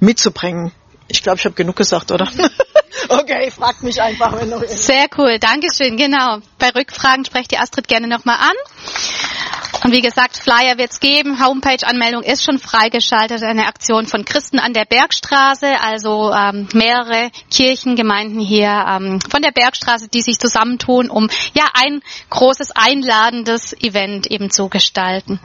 mitzubringen. 0.00 0.72
Ich 1.08 1.22
glaube, 1.22 1.38
ich 1.38 1.44
habe 1.44 1.54
genug 1.54 1.76
gesagt, 1.76 2.10
oder? 2.12 2.28
okay, 3.08 3.50
fragt 3.50 3.82
mich 3.82 4.00
einfach, 4.00 4.40
wenn 4.40 4.48
noch 4.48 4.62
Sehr 4.66 5.06
cool, 5.18 5.38
Dankeschön, 5.38 5.96
genau. 5.96 6.38
Bei 6.58 6.70
Rückfragen 6.70 7.24
sprecht 7.24 7.50
die 7.50 7.58
Astrid 7.58 7.88
gerne 7.88 8.08
nochmal 8.08 8.38
an. 8.40 8.56
Und 9.84 9.92
wie 9.92 10.00
gesagt, 10.00 10.38
Flyer 10.38 10.78
wird's 10.78 10.98
geben. 10.98 11.44
Homepage-Anmeldung 11.44 12.22
ist 12.22 12.42
schon 12.42 12.58
freigeschaltet. 12.58 13.42
Eine 13.42 13.66
Aktion 13.66 14.06
von 14.06 14.24
Christen 14.24 14.58
an 14.58 14.72
der 14.72 14.86
Bergstraße, 14.86 15.78
also 15.78 16.32
ähm, 16.32 16.66
mehrere 16.72 17.30
Kirchengemeinden 17.50 18.40
hier 18.40 18.70
ähm, 18.88 19.20
von 19.20 19.42
der 19.42 19.52
Bergstraße, 19.52 20.08
die 20.08 20.22
sich 20.22 20.38
zusammentun, 20.38 21.10
um 21.10 21.28
ja 21.52 21.68
ein 21.74 22.00
großes 22.30 22.70
einladendes 22.70 23.74
Event 23.74 24.26
eben 24.30 24.50
zu 24.50 24.70
gestalten. 24.70 25.38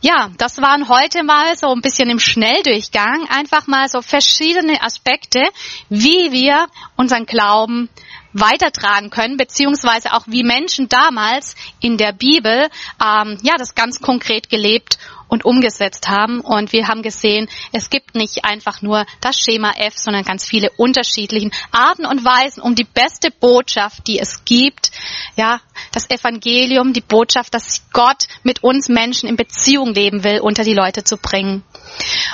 Ja, 0.00 0.30
das 0.38 0.62
waren 0.62 0.88
heute 0.88 1.22
mal 1.22 1.54
so 1.58 1.70
ein 1.74 1.82
bisschen 1.82 2.08
im 2.08 2.20
Schnelldurchgang 2.20 3.28
einfach 3.28 3.66
mal 3.66 3.86
so 3.86 4.00
verschiedene 4.00 4.82
Aspekte, 4.82 5.42
wie 5.90 6.32
wir 6.32 6.68
unseren 6.96 7.26
Glauben 7.26 7.90
weitertragen 8.32 9.10
können, 9.10 9.36
beziehungsweise 9.36 10.12
auch 10.12 10.24
wie 10.26 10.42
Menschen 10.42 10.88
damals 10.88 11.54
in 11.80 11.96
der 11.96 12.12
Bibel 12.12 12.68
ähm, 13.02 13.38
ja 13.42 13.56
das 13.58 13.74
ganz 13.74 14.00
konkret 14.00 14.48
gelebt 14.50 14.98
und 15.30 15.44
umgesetzt 15.44 16.08
haben. 16.08 16.40
Und 16.40 16.72
wir 16.72 16.88
haben 16.88 17.02
gesehen, 17.02 17.48
es 17.72 17.88
gibt 17.88 18.14
nicht 18.14 18.44
einfach 18.44 18.82
nur 18.82 19.06
das 19.20 19.38
Schema 19.38 19.72
F, 19.76 19.96
sondern 19.96 20.24
ganz 20.24 20.46
viele 20.46 20.70
unterschiedliche 20.76 21.50
Arten 21.70 22.04
und 22.04 22.24
Weisen, 22.24 22.62
um 22.62 22.74
die 22.74 22.84
beste 22.84 23.30
Botschaft, 23.30 24.06
die 24.06 24.18
es 24.18 24.44
gibt, 24.44 24.90
ja, 25.36 25.60
das 25.92 26.10
Evangelium, 26.10 26.92
die 26.92 27.00
Botschaft, 27.00 27.54
dass 27.54 27.82
Gott 27.92 28.24
mit 28.42 28.62
uns 28.62 28.88
Menschen 28.88 29.28
in 29.28 29.36
Beziehung 29.36 29.94
leben 29.94 30.24
will, 30.24 30.40
unter 30.40 30.64
die 30.64 30.74
Leute 30.74 31.04
zu 31.04 31.16
bringen. 31.16 31.62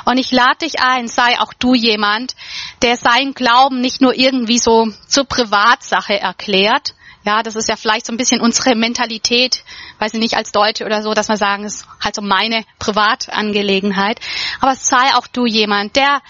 Und 0.04 0.18
ich 0.18 0.32
lade 0.32 0.59
dich 0.62 0.80
ein, 0.80 1.06
sei 1.09 1.38
auch 1.40 1.52
du 1.52 1.74
jemand, 1.74 2.35
der 2.82 2.96
seinen 2.96 3.35
Glauben 3.35 3.80
nicht 3.80 4.00
nur 4.00 4.14
irgendwie 4.14 4.59
so 4.59 4.88
zur 5.06 5.24
Privatsache 5.24 6.18
erklärt, 6.18 6.94
ja, 7.27 7.43
das 7.43 7.57
ist 7.57 7.69
ja 7.69 7.75
vielleicht 7.75 8.07
so 8.07 8.12
ein 8.12 8.17
bisschen 8.17 8.41
unsere 8.41 8.77
Mentalität, 8.77 9.65
weiß 9.99 10.15
ich 10.15 10.21
nicht, 10.21 10.37
als 10.37 10.53
Deutsche 10.53 10.85
oder 10.85 11.03
so, 11.03 11.12
dass 11.12 11.29
wir 11.29 11.37
sagen, 11.37 11.65
es 11.65 11.81
ist 11.81 11.89
halt 12.01 12.15
so 12.15 12.23
meine 12.23 12.65
Privatangelegenheit. 12.79 14.21
Aber 14.61 14.77
sei 14.77 15.12
auch 15.17 15.27
du 15.27 15.45
jemand, 15.45 15.97
der, 15.97 16.23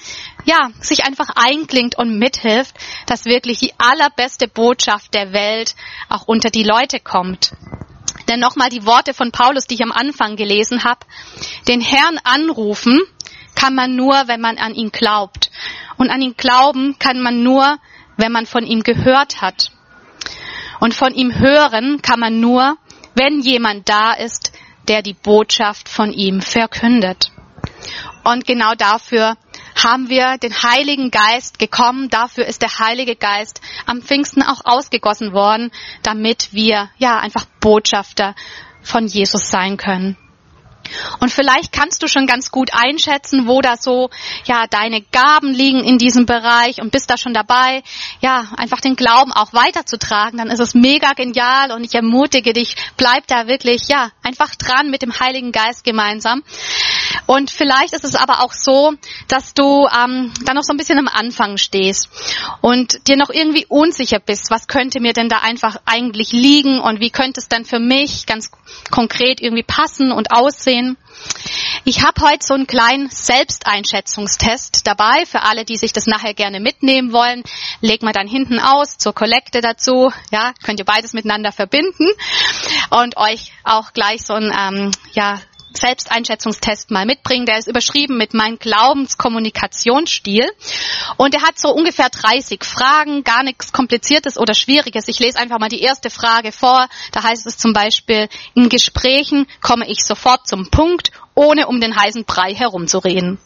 ja, 0.47 0.71
sich 0.81 1.05
einfach 1.05 1.29
einklingt 1.35 1.99
und 1.99 2.19
mithilft, 2.19 2.75
dass 3.05 3.27
wirklich 3.27 3.59
die 3.59 3.75
allerbeste 3.77 4.49
Botschaft 4.49 5.13
der 5.13 5.35
Welt 5.35 5.77
auch 6.09 6.27
unter 6.27 6.49
die 6.49 6.65
Leute 6.65 6.99
kommt. 6.99 7.53
Denn 8.29 8.41
nochmal 8.41 8.71
die 8.71 8.87
Worte 8.87 9.13
von 9.13 9.33
Paulus, 9.33 9.67
die 9.67 9.75
ich 9.75 9.83
am 9.83 9.93
Anfang 9.93 10.37
gelesen 10.37 10.83
habe. 10.83 11.01
Den 11.69 11.83
Herrn 11.83 12.19
anrufen 12.25 13.03
kann 13.55 13.75
man 13.75 13.97
nur, 13.97 14.15
wenn 14.29 14.41
man 14.41 14.57
an 14.57 14.75
ihn 14.75 14.93
glaubt. 14.93 15.51
Und 15.99 16.09
an 16.09 16.23
ihn 16.23 16.37
glauben 16.39 16.99
kann 16.99 17.21
man 17.21 17.43
nur, 17.43 17.77
wenn 18.17 18.33
man 18.33 18.47
von 18.47 18.65
ihm 18.65 18.83
gehört 18.83 19.43
hat. 19.43 19.76
Und 20.81 20.95
von 20.95 21.15
ihm 21.15 21.39
hören 21.39 22.03
kann 22.03 22.21
man 22.21 22.41
nur, 22.41 22.77
wenn 23.15 23.41
jemand 23.41 23.89
da 23.89 24.13
ist, 24.13 24.53
der 24.89 25.03
die 25.03 25.15
Botschaft 25.15 25.89
von 25.89 26.13
ihm 26.13 26.41
verkündet. 26.41 27.31
Und 28.25 28.47
genau 28.47 28.75
dafür 28.75 29.37
haben 29.77 30.09
wir 30.09 30.39
den 30.39 30.63
Heiligen 30.63 31.11
Geist 31.11 31.59
gekommen. 31.59 32.09
Dafür 32.09 32.47
ist 32.47 32.63
der 32.63 32.79
Heilige 32.79 33.15
Geist 33.15 33.61
am 33.87 34.03
Pfingsten 34.03 34.43
auch 34.43 34.63
ausgegossen 34.65 35.33
worden, 35.33 35.71
damit 36.03 36.53
wir 36.53 36.91
ja 36.99 37.19
einfach 37.19 37.47
Botschafter 37.61 38.35
von 38.83 39.07
Jesus 39.07 39.49
sein 39.51 39.77
können. 39.77 40.17
Und 41.21 41.31
vielleicht 41.31 41.73
kannst 41.73 42.03
du 42.03 42.09
schon 42.09 42.27
ganz 42.27 42.51
gut 42.51 42.71
einschätzen, 42.73 43.47
wo 43.47 43.61
da 43.61 43.77
so, 43.77 44.11
ja, 44.45 44.67
deine 44.69 45.03
Gaben 45.03 45.53
liegen 45.53 45.85
in 45.85 45.99
diesem 45.99 46.27
Bereich 46.27 46.81
und 46.81 46.93
bist 46.93 47.11
da 47.11 47.17
schon 47.17 47.35
dabei, 47.35 47.83
ja, 48.21 48.47
einfach 48.57 48.81
den 48.81 48.97
Glauben 48.97 49.33
auch 49.33 49.53
weiterzutragen. 49.53 50.39
Dann 50.39 50.51
ist 50.51 50.61
es 50.61 50.75
mega 50.75 51.13
genial 51.13 51.73
und 51.73 51.85
ich 51.85 51.95
ermutige 51.95 52.53
dich, 52.53 52.77
bleib 52.97 53.27
da 53.27 53.47
wirklich, 53.47 53.89
ja, 53.89 54.11
einfach 54.23 54.55
dran 54.55 54.91
mit 54.91 55.03
dem 55.03 55.19
Heiligen 55.19 55.53
Geist 55.53 55.85
gemeinsam. 55.85 56.43
Und 57.27 57.51
vielleicht 57.51 57.93
ist 57.93 58.05
es 58.05 58.15
aber 58.15 58.41
auch 58.41 58.53
so, 58.53 58.95
dass 59.29 59.55
du 59.55 59.87
ähm, 59.87 60.33
da 60.45 60.55
noch 60.55 60.63
so 60.63 60.73
ein 60.73 60.77
bisschen 60.77 60.99
am 60.99 61.09
Anfang 61.09 61.57
stehst 61.57 62.09
und 62.61 63.09
dir 63.09 63.17
noch 63.17 63.31
irgendwie 63.31 63.67
unsicher 63.69 64.21
bist, 64.21 64.51
was 64.51 64.69
könnte 64.69 65.01
mir 65.01 65.13
denn 65.13 65.29
da 65.29 65.39
einfach 65.39 65.77
eigentlich 65.87 66.33
liegen 66.33 66.81
und 66.81 67.01
wie 67.01 67.11
könnte 67.11 67.41
es 67.41 67.49
dann 67.49 67.65
für 67.65 67.79
mich 67.79 68.27
ganz 68.27 68.51
konkret 68.91 69.41
irgendwie 69.41 69.63
passen 69.63 70.13
und 70.13 70.31
aussehen. 70.31 70.76
Ich 71.85 72.03
habe 72.03 72.21
heute 72.23 72.45
so 72.45 72.55
einen 72.55 72.67
kleinen 72.67 73.09
Selbsteinschätzungstest 73.11 74.87
dabei 74.87 75.25
für 75.27 75.43
alle, 75.43 75.65
die 75.65 75.77
sich 75.77 75.93
das 75.93 76.07
nachher 76.07 76.35
gerne 76.35 76.61
mitnehmen 76.61 77.13
wollen. 77.13 77.43
Leg 77.81 78.03
mal 78.03 78.13
dann 78.13 78.27
hinten 78.27 78.59
aus 78.59 78.99
zur 78.99 79.15
Kollekte 79.15 79.61
dazu. 79.61 80.13
Ja, 80.31 80.53
könnt 80.65 80.81
ihr 80.81 80.85
beides 80.85 81.13
miteinander 81.13 81.53
verbinden 81.53 82.09
und 82.91 83.17
euch 83.17 83.53
auch 83.65 83.93
gleich 83.93 84.23
so 84.23 84.35
ein 84.35 84.53
ähm, 84.57 84.91
ja 85.13 85.41
Selbsteinschätzungstest 85.77 86.91
mal 86.91 87.07
mitbringen. 87.07 87.47
Der 87.47 87.59
ist 87.59 87.69
überschrieben 87.69 88.17
mit 88.17 88.35
mein 88.35 88.59
Glaubenskommunikationsstil. 88.59 90.51
Und 91.17 91.35
er 91.35 91.43
hat 91.43 91.59
so 91.59 91.71
ungefähr 91.71 92.09
30 92.09 92.65
Fragen, 92.65 93.25
gar 93.25 93.43
nichts 93.43 93.73
Kompliziertes 93.73 94.39
oder 94.39 94.55
Schwieriges. 94.55 95.09
Ich 95.09 95.19
lese 95.19 95.39
einfach 95.39 95.59
mal 95.59 95.69
die 95.69 95.83
erste 95.83 96.11
Frage 96.11 96.53
vor. 96.53 96.89
Da 97.13 97.23
heißt 97.23 97.47
es 97.47 97.59
zum 97.59 97.73
Beispiel, 97.73 98.29
in 98.55 98.69
Gesprächen 98.69 99.47
komme 99.61 99.89
ich 99.89 100.05
sofort 100.05 100.49
zum 100.49 100.71
Punkt, 100.71 101.13
ohne 101.35 101.67
um 101.69 101.81
den 101.81 101.95
heißen 101.95 102.25
Brei 102.25 102.55
herumzureden. 102.55 103.39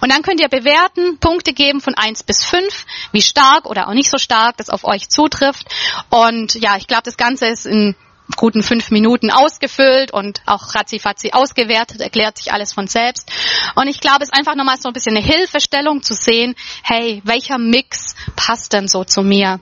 Und 0.00 0.12
dann 0.12 0.22
könnt 0.22 0.40
ihr 0.40 0.48
bewerten, 0.48 1.18
Punkte 1.18 1.52
geben 1.52 1.80
von 1.80 1.94
eins 1.94 2.22
bis 2.22 2.44
fünf, 2.44 2.86
wie 3.12 3.22
stark 3.22 3.66
oder 3.66 3.88
auch 3.88 3.94
nicht 3.94 4.10
so 4.10 4.18
stark 4.18 4.56
das 4.56 4.70
auf 4.70 4.84
euch 4.84 5.08
zutrifft. 5.08 5.66
Und 6.10 6.54
ja, 6.54 6.76
ich 6.76 6.86
glaube, 6.86 7.02
das 7.04 7.16
Ganze 7.16 7.46
ist 7.46 7.66
in 7.66 7.96
guten 8.34 8.62
fünf 8.62 8.90
Minuten 8.90 9.30
ausgefüllt 9.30 10.12
und 10.12 10.42
auch 10.46 10.74
ratzifatzi 10.74 11.32
ausgewertet, 11.32 12.00
erklärt 12.00 12.38
sich 12.38 12.52
alles 12.52 12.72
von 12.72 12.86
selbst. 12.88 13.30
Und 13.74 13.88
ich 13.88 14.00
glaube, 14.00 14.22
es 14.22 14.30
ist 14.30 14.34
einfach 14.34 14.56
nochmal 14.56 14.78
so 14.78 14.88
ein 14.88 14.92
bisschen 14.92 15.16
eine 15.16 15.24
Hilfestellung 15.24 16.02
zu 16.02 16.14
sehen, 16.14 16.54
hey, 16.82 17.22
welcher 17.24 17.58
Mix 17.58 18.14
passt 18.34 18.72
denn 18.72 18.88
so 18.88 19.04
zu 19.04 19.22
mir? 19.22 19.60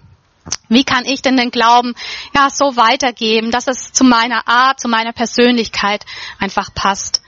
Wie 0.68 0.84
kann 0.84 1.04
ich 1.06 1.22
denn 1.22 1.36
den 1.36 1.50
Glauben 1.50 1.94
ja 2.34 2.50
so 2.50 2.76
weitergeben, 2.76 3.50
dass 3.50 3.66
es 3.66 3.92
zu 3.92 4.04
meiner 4.04 4.46
Art, 4.46 4.80
zu 4.80 4.88
meiner 4.88 5.12
Persönlichkeit 5.12 6.04
einfach 6.38 6.74
passt? 6.74 7.22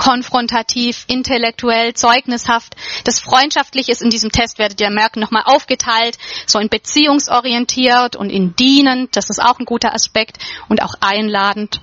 Konfrontativ, 0.00 1.04
intellektuell, 1.08 1.92
zeugnishaft. 1.92 2.74
Das 3.04 3.20
Freundschaftliche 3.20 3.92
ist 3.92 4.00
in 4.00 4.08
diesem 4.08 4.32
Test, 4.32 4.58
werdet 4.58 4.80
ihr 4.80 4.88
merken, 4.88 5.20
nochmal 5.20 5.42
aufgeteilt, 5.44 6.16
so 6.46 6.58
in 6.58 6.70
beziehungsorientiert 6.70 8.16
und 8.16 8.30
in 8.30 8.56
dienend, 8.56 9.14
das 9.14 9.28
ist 9.28 9.42
auch 9.42 9.58
ein 9.58 9.66
guter 9.66 9.92
Aspekt 9.92 10.38
und 10.70 10.82
auch 10.82 10.94
einladend. 11.00 11.82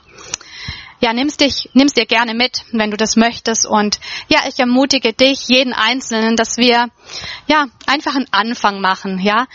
Ja, 1.00 1.14
nimmst 1.14 1.42
dich, 1.42 1.70
nimmst 1.74 1.96
dir 1.96 2.08
gerne 2.08 2.34
mit, 2.34 2.64
wenn 2.72 2.90
du 2.90 2.98
das 2.98 3.18
möchtest. 3.18 3.68
Und 3.68 4.00
ja, 4.30 4.40
ich 4.48 4.58
ermutige 4.58 5.14
dich, 5.14 5.48
jeden 5.48 5.74
Einzelnen, 5.74 6.36
dass 6.36 6.58
wir 6.58 6.88
ja 7.46 7.68
einfach 7.86 8.16
einen 8.16 8.26
Anfang 8.32 8.82
machen. 8.82 9.20
Ja, 9.20 9.46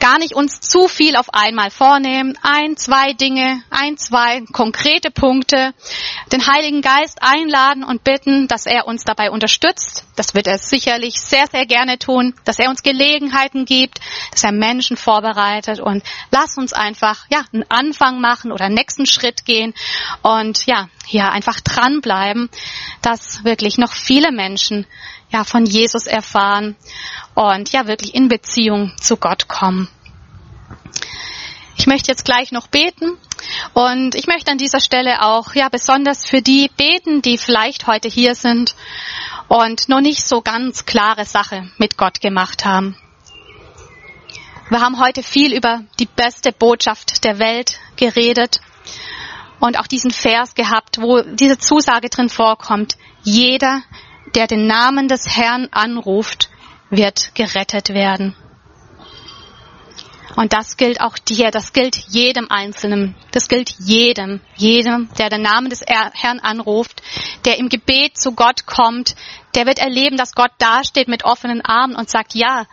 gar 0.00 0.18
nicht 0.18 0.34
uns 0.34 0.60
zu 0.60 0.88
viel 0.88 1.14
auf 1.14 1.32
einmal 1.32 1.70
vornehmen. 1.70 2.36
Ein, 2.42 2.76
zwei 2.76 3.12
Dinge, 3.12 3.62
ein, 3.70 3.96
zwei 3.96 4.42
konkrete 4.52 5.10
Punkte. 5.10 5.72
Den 6.32 6.46
Heiligen 6.46 6.80
Geist 6.80 7.18
einladen 7.20 7.84
und 7.84 8.02
bitten, 8.02 8.48
dass 8.48 8.66
er 8.66 8.88
uns 8.88 9.04
dabei 9.04 9.30
unterstützt. 9.30 10.04
Das 10.16 10.34
wird 10.34 10.46
er 10.46 10.58
sicherlich 10.58 11.20
sehr, 11.20 11.46
sehr 11.46 11.66
gerne 11.66 11.98
tun, 11.98 12.34
dass 12.44 12.58
er 12.58 12.70
uns 12.70 12.82
Gelegenheiten 12.82 13.66
gibt, 13.66 14.00
dass 14.32 14.42
er 14.42 14.52
Menschen 14.52 14.96
vorbereitet 14.96 15.80
und 15.80 16.02
lass 16.30 16.56
uns 16.56 16.72
einfach, 16.72 17.26
ja, 17.30 17.44
einen 17.52 17.70
Anfang 17.70 18.20
machen 18.20 18.52
oder 18.52 18.68
nächsten 18.68 19.06
Schritt 19.06 19.44
gehen 19.44 19.74
und 20.22 20.66
ja, 20.66 20.88
hier 21.06 21.30
einfach 21.30 21.60
dranbleiben, 21.60 22.48
dass 23.02 23.44
wirklich 23.44 23.78
noch 23.78 23.92
viele 23.92 24.32
Menschen 24.32 24.86
ja, 25.30 25.44
von 25.44 25.64
Jesus 25.64 26.06
erfahren 26.06 26.76
und 27.34 27.70
ja, 27.72 27.86
wirklich 27.86 28.14
in 28.14 28.28
Beziehung 28.28 28.92
zu 29.00 29.16
Gott 29.16 29.48
kommen. 29.48 29.88
Ich 31.76 31.86
möchte 31.86 32.10
jetzt 32.10 32.24
gleich 32.24 32.52
noch 32.52 32.66
beten 32.66 33.16
und 33.72 34.14
ich 34.14 34.26
möchte 34.26 34.50
an 34.50 34.58
dieser 34.58 34.80
Stelle 34.80 35.22
auch 35.22 35.54
ja 35.54 35.68
besonders 35.70 36.26
für 36.26 36.42
die 36.42 36.70
beten, 36.76 37.22
die 37.22 37.38
vielleicht 37.38 37.86
heute 37.86 38.08
hier 38.08 38.34
sind 38.34 38.74
und 39.48 39.88
noch 39.88 40.00
nicht 40.00 40.26
so 40.26 40.42
ganz 40.42 40.84
klare 40.84 41.24
Sache 41.24 41.70
mit 41.78 41.96
Gott 41.96 42.20
gemacht 42.20 42.64
haben. 42.64 42.96
Wir 44.68 44.80
haben 44.80 45.00
heute 45.00 45.22
viel 45.22 45.52
über 45.52 45.82
die 45.98 46.06
beste 46.06 46.52
Botschaft 46.52 47.24
der 47.24 47.38
Welt 47.38 47.80
geredet 47.96 48.60
und 49.58 49.78
auch 49.78 49.86
diesen 49.86 50.10
Vers 50.10 50.54
gehabt, 50.54 51.00
wo 51.00 51.22
diese 51.22 51.58
Zusage 51.58 52.08
drin 52.08 52.28
vorkommt. 52.28 52.96
Jeder, 53.22 53.82
der 54.34 54.46
den 54.46 54.66
Namen 54.66 55.08
des 55.08 55.36
Herrn 55.36 55.68
anruft, 55.72 56.48
wird 56.90 57.34
gerettet 57.34 57.90
werden. 57.90 58.34
Und 60.36 60.52
das 60.52 60.76
gilt 60.76 61.00
auch 61.00 61.18
dir, 61.18 61.50
das 61.50 61.72
gilt 61.72 61.96
jedem 62.08 62.50
Einzelnen, 62.50 63.16
das 63.32 63.48
gilt 63.48 63.74
jedem, 63.78 64.40
jedem, 64.56 65.08
der 65.18 65.28
den 65.28 65.42
Namen 65.42 65.70
des 65.70 65.82
Herrn 65.86 66.38
anruft, 66.38 67.02
der 67.44 67.58
im 67.58 67.68
Gebet 67.68 68.16
zu 68.16 68.32
Gott 68.32 68.64
kommt, 68.64 69.16
der 69.54 69.66
wird 69.66 69.78
erleben, 69.80 70.16
dass 70.16 70.34
Gott 70.34 70.52
dasteht 70.58 71.08
mit 71.08 71.24
offenen 71.24 71.60
Armen 71.62 71.96
und 71.96 72.08
sagt, 72.08 72.34
ja, 72.34 72.66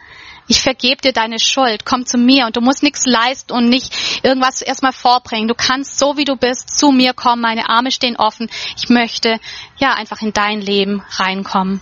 Ich 0.48 0.62
vergebe 0.62 1.02
dir 1.02 1.12
deine 1.14 1.40
Schuld. 1.40 1.86
Komm 1.86 2.06
zu 2.06 2.18
mir 2.18 2.46
und 2.46 2.56
du 2.56 2.62
musst 2.62 2.82
nichts 2.82 3.06
leisten 3.06 3.54
und 3.54 3.70
nicht 3.70 3.94
irgendwas 4.24 4.62
erstmal 4.62 4.94
vorbringen. 4.94 5.48
Du 5.48 5.56
kannst 5.56 6.00
so 6.00 6.18
wie 6.18 6.24
du 6.24 6.38
bist 6.38 6.78
zu 6.78 6.92
mir 6.92 7.14
kommen. 7.14 7.42
Meine 7.42 7.70
Arme 7.70 7.92
stehen 7.92 8.16
offen. 8.16 8.50
Ich 8.78 8.90
möchte 8.90 9.40
ja 9.78 9.94
einfach 9.94 10.22
in 10.22 10.34
dein 10.34 10.62
Leben 10.62 11.04
reinkommen. 11.18 11.82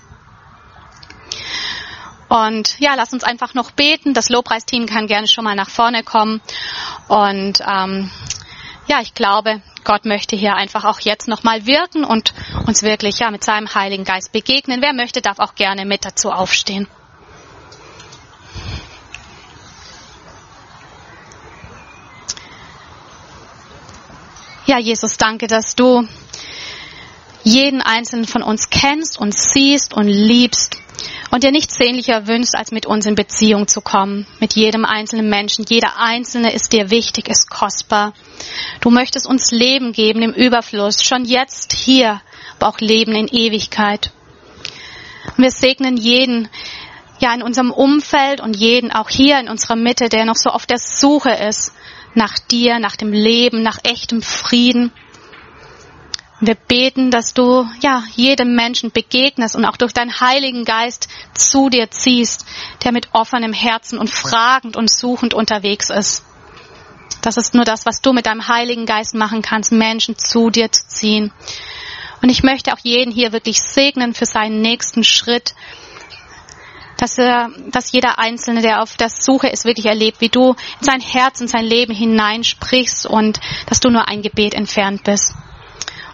Und 2.27 2.79
ja, 2.79 2.95
lass 2.95 3.13
uns 3.13 3.23
einfach 3.23 3.53
noch 3.53 3.71
beten. 3.71 4.13
Das 4.15 4.29
Lobpreisteam 4.29 4.87
kann 4.87 5.07
gerne 5.07 5.27
schon 5.27 5.43
mal 5.43 5.55
nach 5.55 5.69
vorne 5.69 6.03
kommen. 6.03 6.41
Und 7.07 7.59
ähm, 7.61 8.09
ja, 8.87 8.99
ich 9.01 9.13
glaube, 9.13 9.61
Gott 9.83 10.05
möchte 10.05 10.35
hier 10.35 10.55
einfach 10.55 10.85
auch 10.85 10.99
jetzt 10.99 11.27
nochmal 11.27 11.67
wirken 11.67 12.03
und 12.03 12.33
uns 12.65 12.81
wirklich 12.81 13.19
ja 13.19 13.29
mit 13.29 13.43
seinem 13.43 13.73
Heiligen 13.73 14.03
Geist 14.03 14.31
begegnen. 14.31 14.81
Wer 14.81 14.93
möchte, 14.93 15.21
darf 15.21 15.37
auch 15.39 15.53
gerne 15.53 15.85
mit 15.85 16.03
dazu 16.03 16.31
aufstehen. 16.31 16.87
Ja, 24.67 24.79
Jesus, 24.79 25.17
danke, 25.17 25.45
dass 25.45 25.75
du 25.75 26.07
jeden 27.43 27.81
einzelnen 27.83 28.25
von 28.25 28.41
uns 28.41 28.71
kennst 28.71 29.19
und 29.19 29.31
siehst 29.31 29.93
und 29.93 30.07
liebst 30.07 30.77
und 31.29 31.43
dir 31.43 31.51
nichts 31.51 31.75
sehnlicher 31.75 32.25
wünschst, 32.25 32.55
als 32.57 32.71
mit 32.71 32.87
uns 32.87 33.05
in 33.05 33.13
Beziehung 33.13 33.67
zu 33.67 33.81
kommen. 33.81 34.25
Mit 34.39 34.55
jedem 34.55 34.83
einzelnen 34.83 35.29
Menschen. 35.29 35.65
Jeder 35.69 35.99
einzelne 35.99 36.51
ist 36.51 36.73
dir 36.73 36.89
wichtig, 36.89 37.29
ist 37.29 37.47
kostbar. 37.47 38.13
Du 38.81 38.89
möchtest 38.89 39.27
uns 39.27 39.51
Leben 39.51 39.91
geben 39.91 40.23
im 40.23 40.33
Überfluss, 40.33 41.03
schon 41.03 41.25
jetzt 41.25 41.73
hier, 41.73 42.21
aber 42.57 42.69
auch 42.69 42.79
Leben 42.79 43.13
in 43.13 43.27
Ewigkeit. 43.27 44.11
Und 45.37 45.43
wir 45.43 45.51
segnen 45.51 45.95
jeden, 45.95 46.49
ja, 47.19 47.35
in 47.35 47.43
unserem 47.43 47.69
Umfeld 47.69 48.41
und 48.41 48.55
jeden 48.55 48.91
auch 48.91 49.09
hier 49.09 49.39
in 49.39 49.47
unserer 49.47 49.75
Mitte, 49.75 50.09
der 50.09 50.25
noch 50.25 50.37
so 50.37 50.49
auf 50.49 50.65
der 50.65 50.79
Suche 50.79 51.29
ist 51.31 51.71
nach 52.15 52.39
dir, 52.39 52.79
nach 52.79 52.95
dem 52.95 53.11
Leben, 53.11 53.61
nach 53.61 53.79
echtem 53.83 54.21
Frieden. 54.21 54.91
Wir 56.41 56.55
beten, 56.55 57.11
dass 57.11 57.33
du 57.33 57.65
ja 57.81 58.03
jedem 58.13 58.55
Menschen 58.55 58.91
begegnest 58.91 59.55
und 59.55 59.65
auch 59.65 59.77
durch 59.77 59.93
deinen 59.93 60.19
Heiligen 60.19 60.65
Geist 60.65 61.07
zu 61.33 61.69
dir 61.69 61.89
ziehst, 61.89 62.45
der 62.83 62.91
mit 62.91 63.09
offenem 63.13 63.53
Herzen 63.53 63.97
und 63.97 64.09
fragend 64.09 64.75
und 64.75 64.89
suchend 64.89 65.33
unterwegs 65.33 65.89
ist. 65.89 66.23
Das 67.21 67.37
ist 67.37 67.55
nur 67.55 67.63
das, 67.63 67.85
was 67.85 68.01
du 68.01 68.13
mit 68.13 68.27
deinem 68.27 68.47
Heiligen 68.47 68.85
Geist 68.85 69.15
machen 69.15 69.41
kannst, 69.41 69.71
Menschen 69.71 70.17
zu 70.17 70.49
dir 70.49 70.71
zu 70.71 70.87
ziehen. 70.87 71.31
Und 72.21 72.29
ich 72.29 72.43
möchte 72.43 72.73
auch 72.73 72.79
jeden 72.83 73.11
hier 73.11 73.31
wirklich 73.31 73.61
segnen 73.61 74.13
für 74.13 74.25
seinen 74.25 74.61
nächsten 74.61 75.03
Schritt, 75.03 75.55
dass, 77.05 77.19
er, 77.19 77.51
dass 77.67 77.91
jeder 77.91 78.17
Einzelne, 78.17 78.63
der 78.63 78.81
auf 78.81 78.97
der 78.97 79.09
Suche 79.09 79.47
ist, 79.47 79.63
wirklich 79.63 79.85
erlebt, 79.85 80.21
wie 80.21 80.29
du 80.29 80.55
in 80.79 80.85
sein 80.85 81.01
Herz 81.01 81.39
und 81.39 81.47
sein 81.47 81.63
Leben 81.63 81.93
hineinsprichst 81.93 83.05
und 83.05 83.39
dass 83.67 83.79
du 83.79 83.91
nur 83.91 84.07
ein 84.07 84.23
Gebet 84.23 84.55
entfernt 84.55 85.03
bist. 85.03 85.35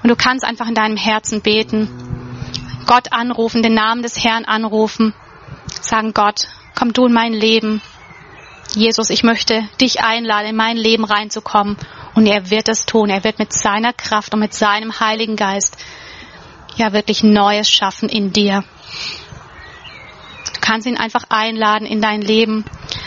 Und 0.04 0.10
du 0.10 0.18
kannst 0.18 0.44
einfach 0.44 0.68
in 0.68 0.76
deinem 0.76 0.98
Herzen 0.98 1.42
beten, 1.42 1.88
Gott 2.88 3.14
anrufen, 3.14 3.64
den 3.64 3.74
Namen 3.74 4.04
des 4.04 4.22
Herrn 4.22 4.44
anrufen, 4.44 5.14
sagen 5.80 6.12
Gott, 6.14 6.50
komm 6.76 6.92
du 6.92 7.06
in 7.06 7.14
mein 7.14 7.32
Leben. 7.32 7.82
Jesus, 8.76 9.10
ich 9.12 9.24
möchte 9.24 9.64
dich 9.80 10.02
einladen, 10.02 10.50
in 10.50 10.56
mein 10.58 10.76
Leben 10.76 11.06
reinzukommen. 11.06 11.78
Und 12.16 12.26
er 12.26 12.50
wird 12.50 12.68
es 12.68 12.86
tun. 12.86 13.10
Er 13.10 13.24
wird 13.24 13.40
mit 13.40 13.54
seiner 13.54 13.94
Kraft 13.94 14.34
und 14.34 14.42
mit 14.42 14.54
seinem 14.54 15.00
Heiligen 15.00 15.38
Geist 15.38 15.78
ja 16.76 16.92
wirklich 16.92 17.24
Neues 17.24 17.70
schaffen 17.70 18.10
in 18.10 18.34
dir 18.34 18.66
kannst 20.62 20.88
ihn 20.88 20.98
einfach 20.98 21.26
einladen 21.30 21.86
in 21.86 22.02
dein 22.02 22.22
Leben. 22.22 22.64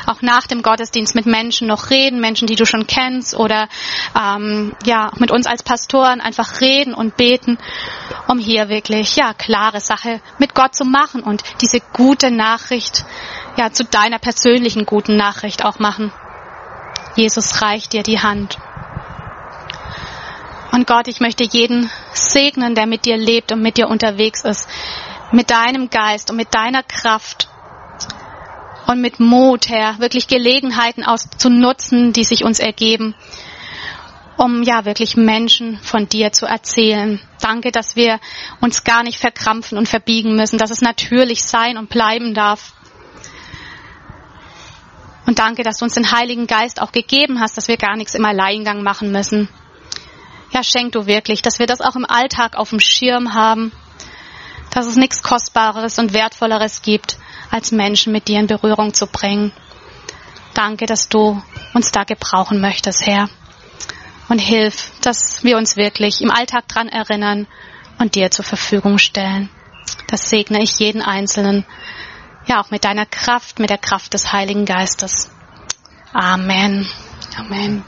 Auch 0.07 0.20
nach 0.20 0.46
dem 0.46 0.62
Gottesdienst 0.62 1.14
mit 1.14 1.26
Menschen 1.26 1.68
noch 1.68 1.90
reden, 1.90 2.20
Menschen, 2.20 2.46
die 2.46 2.57
du 2.57 2.66
schon 2.66 2.86
kennst 2.86 3.34
oder 3.34 3.68
ähm, 4.18 4.74
ja 4.84 5.11
mit 5.16 5.30
uns 5.30 5.46
als 5.46 5.62
Pastoren 5.62 6.20
einfach 6.20 6.61
reden 6.61 6.92
und 6.94 7.16
beten, 7.16 7.59
um 8.28 8.38
hier 8.38 8.68
wirklich 8.68 9.16
ja 9.16 9.32
klare 9.32 9.80
Sache 9.80 10.20
mit 10.38 10.55
Gott 10.55 10.74
zu 10.74 10.84
machen 10.84 11.22
und 11.22 11.42
diese 11.61 11.80
gute 11.92 12.30
Nachricht 12.30 13.05
ja 13.57 13.72
zu 13.72 13.84
deiner 13.84 14.18
persönlichen 14.18 14.84
guten 14.84 15.16
Nachricht 15.16 15.64
auch 15.64 15.78
machen. 15.78 16.12
Jesus 17.16 17.62
reicht 17.62 17.92
dir 17.92 18.02
die 18.02 18.20
Hand. 18.20 18.59
Und 20.72 20.88
Gott, 20.88 21.07
ich 21.07 21.20
möchte 21.20 21.44
jeden 21.44 21.88
segnen, 22.14 22.74
der 22.74 22.86
mit 22.86 23.05
dir 23.05 23.16
lebt 23.16 23.52
und 23.52 23.62
mit 23.62 23.76
dir 23.76 23.88
unterwegs 23.88 24.42
ist 24.42 24.68
mit 25.35 25.51
deinem 25.51 25.91
Geist 25.91 26.30
und 26.30 26.37
mit 26.37 26.55
deiner 26.55 26.82
Kraft 26.82 27.49
und 28.87 29.01
mit 29.01 29.18
Mut, 29.18 29.68
Herr, 29.68 29.99
wirklich 29.99 30.28
Gelegenheiten 30.28 31.05
auszunutzen, 31.05 32.12
die 32.12 32.24
sich 32.24 32.45
uns 32.45 32.61
ergeben, 32.61 33.14
um 34.37 34.62
ja 34.62 34.85
wirklich 34.85 35.16
Menschen 35.16 35.78
von 35.80 36.09
dir 36.09 36.32
zu 36.32 36.47
erzählen. 36.47 37.20
Danke, 37.41 37.72
dass 37.72 37.97
wir 37.97 38.20
uns 38.61 38.85
gar 38.85 39.03
nicht 39.03 39.18
verkrampfen 39.18 39.78
und 39.78 39.89
verbiegen 39.89 40.37
müssen, 40.37 40.59
dass 40.59 40.70
es 40.70 40.80
natürlich 40.80 41.43
sein 41.43 41.78
und 41.78 41.89
bleiben 41.89 42.35
darf. 42.35 42.72
Und 45.26 45.39
danke, 45.39 45.62
dass 45.62 45.78
du 45.78 45.87
uns 45.87 45.95
den 45.95 46.12
Heiligen 46.12 46.47
Geist 46.47 46.80
auch 46.80 46.93
gegeben 46.93 47.41
hast, 47.41 47.57
dass 47.57 47.68
wir 47.68 47.78
gar 47.78 47.97
nichts 47.97 48.14
im 48.14 48.24
Alleingang 48.24 48.82
machen 48.82 49.11
müssen. 49.11 49.49
Ja, 50.53 50.62
schenk 50.62 50.93
du 50.93 51.07
wirklich, 51.07 51.43
dass 51.43 51.59
wir 51.59 51.66
das 51.66 51.80
auch 51.80 51.97
im 51.97 52.05
Alltag 52.05 52.57
auf 52.57 52.70
dem 52.70 52.78
Schirm 52.78 53.35
haben 53.35 53.72
dass 54.75 54.87
es 54.87 54.97
nichts 54.97 55.22
Kostbareres 55.22 55.99
und 55.99 56.12
Wertvolleres 56.12 56.83
gibt, 56.83 57.16
als 57.51 57.70
Menschen 57.70 58.12
mit 58.12 58.27
dir 58.29 58.41
in 58.41 58.49
Berührung 58.49 58.93
zu 58.93 59.07
bringen. 59.07 59.53
Danke, 60.53 60.87
dass 60.87 61.09
du 61.09 61.41
uns 61.72 61.93
da 61.93 62.05
gebrauchen 62.05 62.61
möchtest, 62.61 63.07
Herr. 63.07 63.29
Und 64.29 64.39
hilf, 64.39 64.91
dass 65.01 65.45
wir 65.45 65.57
uns 65.57 65.77
wirklich 65.77 66.20
im 66.20 66.31
Alltag 66.31 66.66
dran 66.66 66.89
erinnern 66.89 67.47
und 67.99 68.16
dir 68.16 68.31
zur 68.31 68.45
Verfügung 68.45 68.99
stellen. 68.99 69.49
Das 70.09 70.29
segne 70.29 70.62
ich 70.62 70.79
jeden 70.79 71.03
Einzelnen, 71.03 71.64
ja 72.47 72.61
auch 72.61 72.70
mit 72.70 72.85
deiner 72.85 73.07
Kraft, 73.07 73.59
mit 73.59 73.70
der 73.70 73.79
Kraft 73.79 74.14
des 74.14 74.33
Heiligen 74.33 74.64
Geistes. 74.64 75.31
Amen. 76.12 76.89
Amen. 77.37 77.85